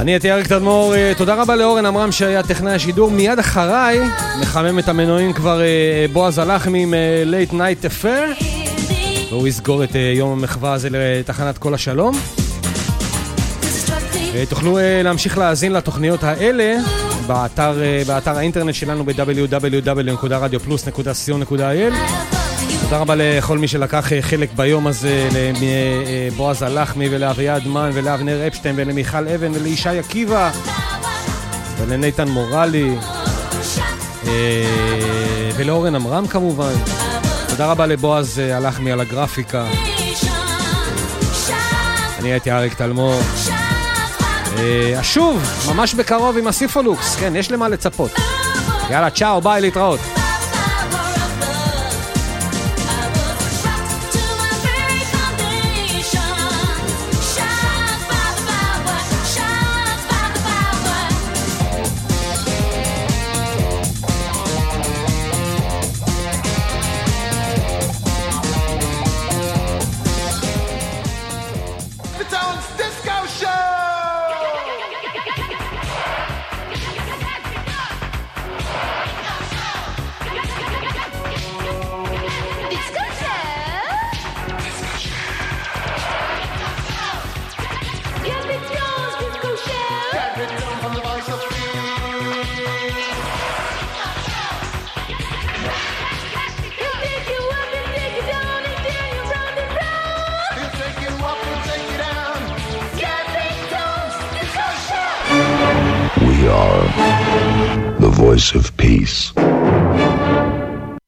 אני 0.00 0.10
הייתי 0.10 0.32
אריק 0.32 0.46
תדמור, 0.46 0.94
תודה 1.16 1.34
רבה 1.34 1.56
לאורן 1.56 1.86
עמרם 1.86 2.12
שהיה 2.12 2.42
טכנאי 2.42 2.74
השידור. 2.74 3.10
מיד 3.10 3.38
אחריי 3.38 4.00
מחמם 4.40 4.78
את 4.78 4.88
המנועים 4.88 5.32
כבר 5.32 5.60
בועז 6.12 6.38
הלחמי 6.38 6.82
עם 6.82 6.94
Late 7.30 7.52
Night 7.52 7.84
Affair, 7.84 8.44
והוא 9.30 9.48
יסגור 9.48 9.84
את 9.84 9.94
יום 10.14 10.30
המחווה 10.32 10.72
הזה 10.72 10.88
לתחנת 10.92 11.58
כל 11.58 11.74
השלום. 11.74 12.39
אה, 14.40 14.46
תוכלו 14.46 14.78
אה, 14.78 15.02
להמשיך 15.02 15.38
להאזין 15.38 15.72
לתוכניות 15.72 16.24
האלה 16.24 16.76
באתר, 17.26 17.82
אה, 17.82 18.02
באתר 18.06 18.38
האינטרנט 18.38 18.74
שלנו 18.74 19.04
ב-www.radioplus.co.il 19.04 21.94
תודה 22.80 22.98
רבה 22.98 23.14
לכל 23.16 23.58
מי 23.58 23.68
שלקח 23.68 24.12
חלק 24.20 24.50
ביום 24.56 24.86
הזה, 24.86 25.28
לבועז 25.60 26.62
הלחמי 26.62 27.08
ולאביעד 27.10 27.66
מן 27.66 27.90
ולאבנר 27.94 28.46
אפשטיין 28.46 28.74
ולמיכל 28.78 29.28
אבן 29.28 29.52
ולישי 29.54 29.98
עקיבא 29.98 30.50
ולניתן 31.78 32.28
מורלי 32.28 32.94
ולאורן 35.56 35.94
עמרם 35.94 36.26
כמובן. 36.26 36.72
תודה 37.48 37.66
רבה 37.66 37.86
לבועז 37.86 38.38
הלחמי 38.38 38.92
על 38.92 39.00
הגרפיקה. 39.00 39.66
אני 42.18 42.32
הייתי 42.32 42.50
אריק 42.50 42.74
תלמור. 42.74 43.20
אה, 44.60 45.00
אשוב, 45.00 45.42
ממש 45.68 45.94
בקרוב 45.94 46.38
עם 46.38 46.46
הסיפולוקס, 46.46 47.16
כן, 47.16 47.36
יש 47.36 47.50
למה 47.52 47.68
לצפות. 47.68 48.10
יאללה, 48.90 49.10
צ'או, 49.10 49.40
ביי, 49.40 49.60
להתראות. 49.60 50.19